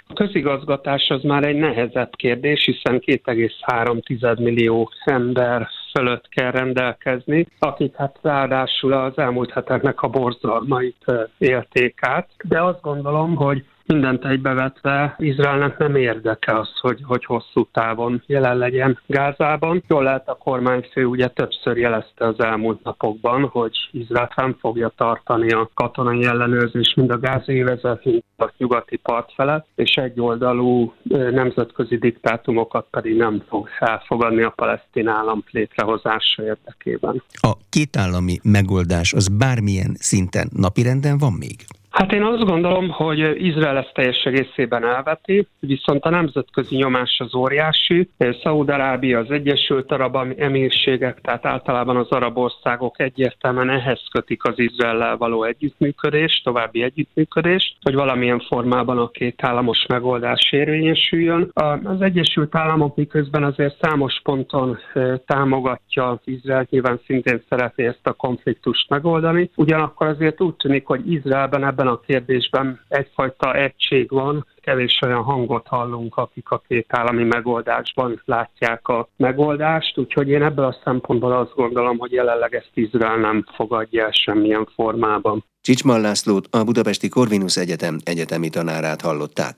A 0.06 0.12
közigazgatás 0.12 1.08
az 1.08 1.22
már 1.22 1.44
egy 1.44 1.56
nehezebb 1.56 2.16
kérdés, 2.16 2.64
hiszen 2.64 3.02
2,3 3.06 4.38
millió 4.38 4.92
ember 5.04 5.68
fölött 5.92 6.28
kell 6.28 6.50
rendelkezni, 6.50 7.46
akik 7.58 7.96
hát 7.96 8.18
ráadásul 8.22 8.92
az 8.92 9.18
elmúlt 9.18 9.50
heteknek 9.50 10.02
a 10.02 10.08
borzalmait 10.08 11.04
élték 11.38 11.98
át. 12.00 12.28
De 12.44 12.62
azt 12.62 12.80
gondolom, 12.80 13.34
hogy 13.34 13.64
mindent 13.90 14.24
egybevetve 14.24 15.14
Izraelnek 15.18 15.78
nem 15.78 15.96
érdeke 15.96 16.58
az, 16.58 16.68
hogy, 16.80 17.00
hogy 17.04 17.24
hosszú 17.24 17.68
távon 17.72 18.22
jelen 18.26 18.56
legyen 18.56 18.98
Gázában. 19.06 19.82
Jól 19.88 20.02
lehet 20.02 20.28
a 20.28 20.34
kormányfő 20.34 21.04
ugye 21.04 21.28
többször 21.28 21.76
jelezte 21.76 22.26
az 22.26 22.40
elmúlt 22.40 22.82
napokban, 22.82 23.48
hogy 23.48 23.88
Izrael 23.90 24.32
nem 24.36 24.56
fogja 24.60 24.92
tartani 24.96 25.50
a 25.50 25.70
katonai 25.74 26.24
ellenőrzés 26.24 26.94
mind 26.96 27.10
a 27.10 27.18
gázai 27.18 27.62
vezet, 27.62 28.04
mind 28.04 28.22
a 28.36 28.50
nyugati 28.56 28.96
part 28.96 29.32
felett, 29.34 29.66
és 29.74 29.94
egyoldalú 29.94 30.92
nemzetközi 31.30 31.96
diktátumokat 31.96 32.86
pedig 32.90 33.16
nem 33.16 33.42
fog 33.48 33.68
elfogadni 33.78 34.42
a 34.42 34.50
palesztin 34.50 35.08
állam 35.08 35.44
létrehozása 35.50 36.42
érdekében. 36.44 37.22
A 37.32 37.52
kétállami 37.68 38.38
megoldás 38.42 39.12
az 39.12 39.28
bármilyen 39.28 39.94
szinten 39.98 40.48
napirenden 40.52 41.18
van 41.18 41.32
még? 41.32 41.56
Hát 41.90 42.12
én 42.12 42.22
azt 42.22 42.44
gondolom, 42.44 42.88
hogy 42.88 43.44
Izrael 43.46 43.76
ezt 43.76 43.92
teljes 43.94 44.24
egészében 44.24 44.84
elveti, 44.84 45.46
viszont 45.58 46.04
a 46.04 46.10
nemzetközi 46.10 46.76
nyomás 46.76 47.20
az 47.24 47.34
óriási. 47.34 48.08
Szaúd-Arábia, 48.42 49.18
az 49.18 49.30
Egyesült 49.30 49.92
Arab 49.92 50.16
Emírségek, 50.36 51.20
tehát 51.20 51.46
általában 51.46 51.96
az 51.96 52.08
arab 52.08 52.38
országok 52.38 53.00
egyértelműen 53.00 53.70
ehhez 53.70 54.00
kötik 54.10 54.44
az 54.44 54.58
Izraellel 54.58 55.16
való 55.16 55.44
együttműködést, 55.44 56.44
további 56.44 56.82
együttműködést, 56.82 57.76
hogy 57.82 57.94
valamilyen 57.94 58.40
formában 58.40 58.98
a 58.98 59.08
két 59.08 59.44
államos 59.44 59.86
megoldás 59.88 60.48
érvényesüljön. 60.52 61.50
Az 61.84 62.00
Egyesült 62.00 62.54
Államok 62.54 62.96
miközben 62.96 63.44
azért 63.44 63.76
számos 63.80 64.20
ponton 64.22 64.78
támogatja 65.26 66.08
az 66.08 66.18
Izrael, 66.24 66.66
nyilván 66.70 67.00
szintén 67.06 67.42
szeretné 67.48 67.86
ezt 67.86 68.06
a 68.06 68.12
konfliktust 68.12 68.88
megoldani, 68.88 69.50
ugyanakkor 69.56 70.06
azért 70.06 70.40
úgy 70.40 70.54
tűnik, 70.54 70.86
hogy 70.86 71.12
Izraelben 71.12 71.64
ebben 71.64 71.86
a 71.90 72.00
kérdésben 72.06 72.80
egyfajta 72.88 73.54
egység 73.54 74.10
van, 74.10 74.46
kevés 74.60 74.98
olyan 75.02 75.22
hangot 75.22 75.66
hallunk, 75.66 76.16
akik 76.16 76.50
a 76.50 76.62
két 76.68 76.86
állami 76.88 77.24
megoldásban 77.24 78.22
látják 78.24 78.88
a 78.88 79.08
megoldást, 79.16 79.98
úgyhogy 79.98 80.28
én 80.28 80.42
ebből 80.42 80.64
a 80.64 80.76
szempontból 80.84 81.32
azt 81.32 81.54
gondolom, 81.54 81.98
hogy 81.98 82.12
jelenleg 82.12 82.54
ezt 82.54 82.70
Izrael 82.74 83.16
nem 83.16 83.44
fogadja 83.54 84.04
el 84.04 84.10
semmilyen 84.12 84.68
formában. 84.74 85.44
Csicsman 85.60 86.00
Lászlót, 86.00 86.46
a 86.50 86.64
Budapesti 86.64 87.08
Corvinus 87.08 87.56
Egyetem 87.56 87.98
egyetemi 88.04 88.48
tanárát 88.48 89.00
hallották. 89.00 89.54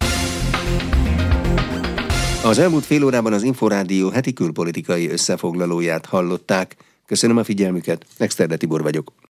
Az 2.44 2.58
elmúlt 2.58 2.84
fél 2.84 3.04
órában 3.04 3.32
az 3.32 3.42
Inforádió 3.42 4.10
heti 4.10 4.32
külpolitikai 4.32 5.10
összefoglalóját 5.10 6.06
hallották. 6.06 6.76
Köszönöm 7.06 7.36
a 7.36 7.44
figyelmüket, 7.44 8.06
Exterde 8.18 8.56
Tibor 8.56 8.82
vagyok. 8.82 9.12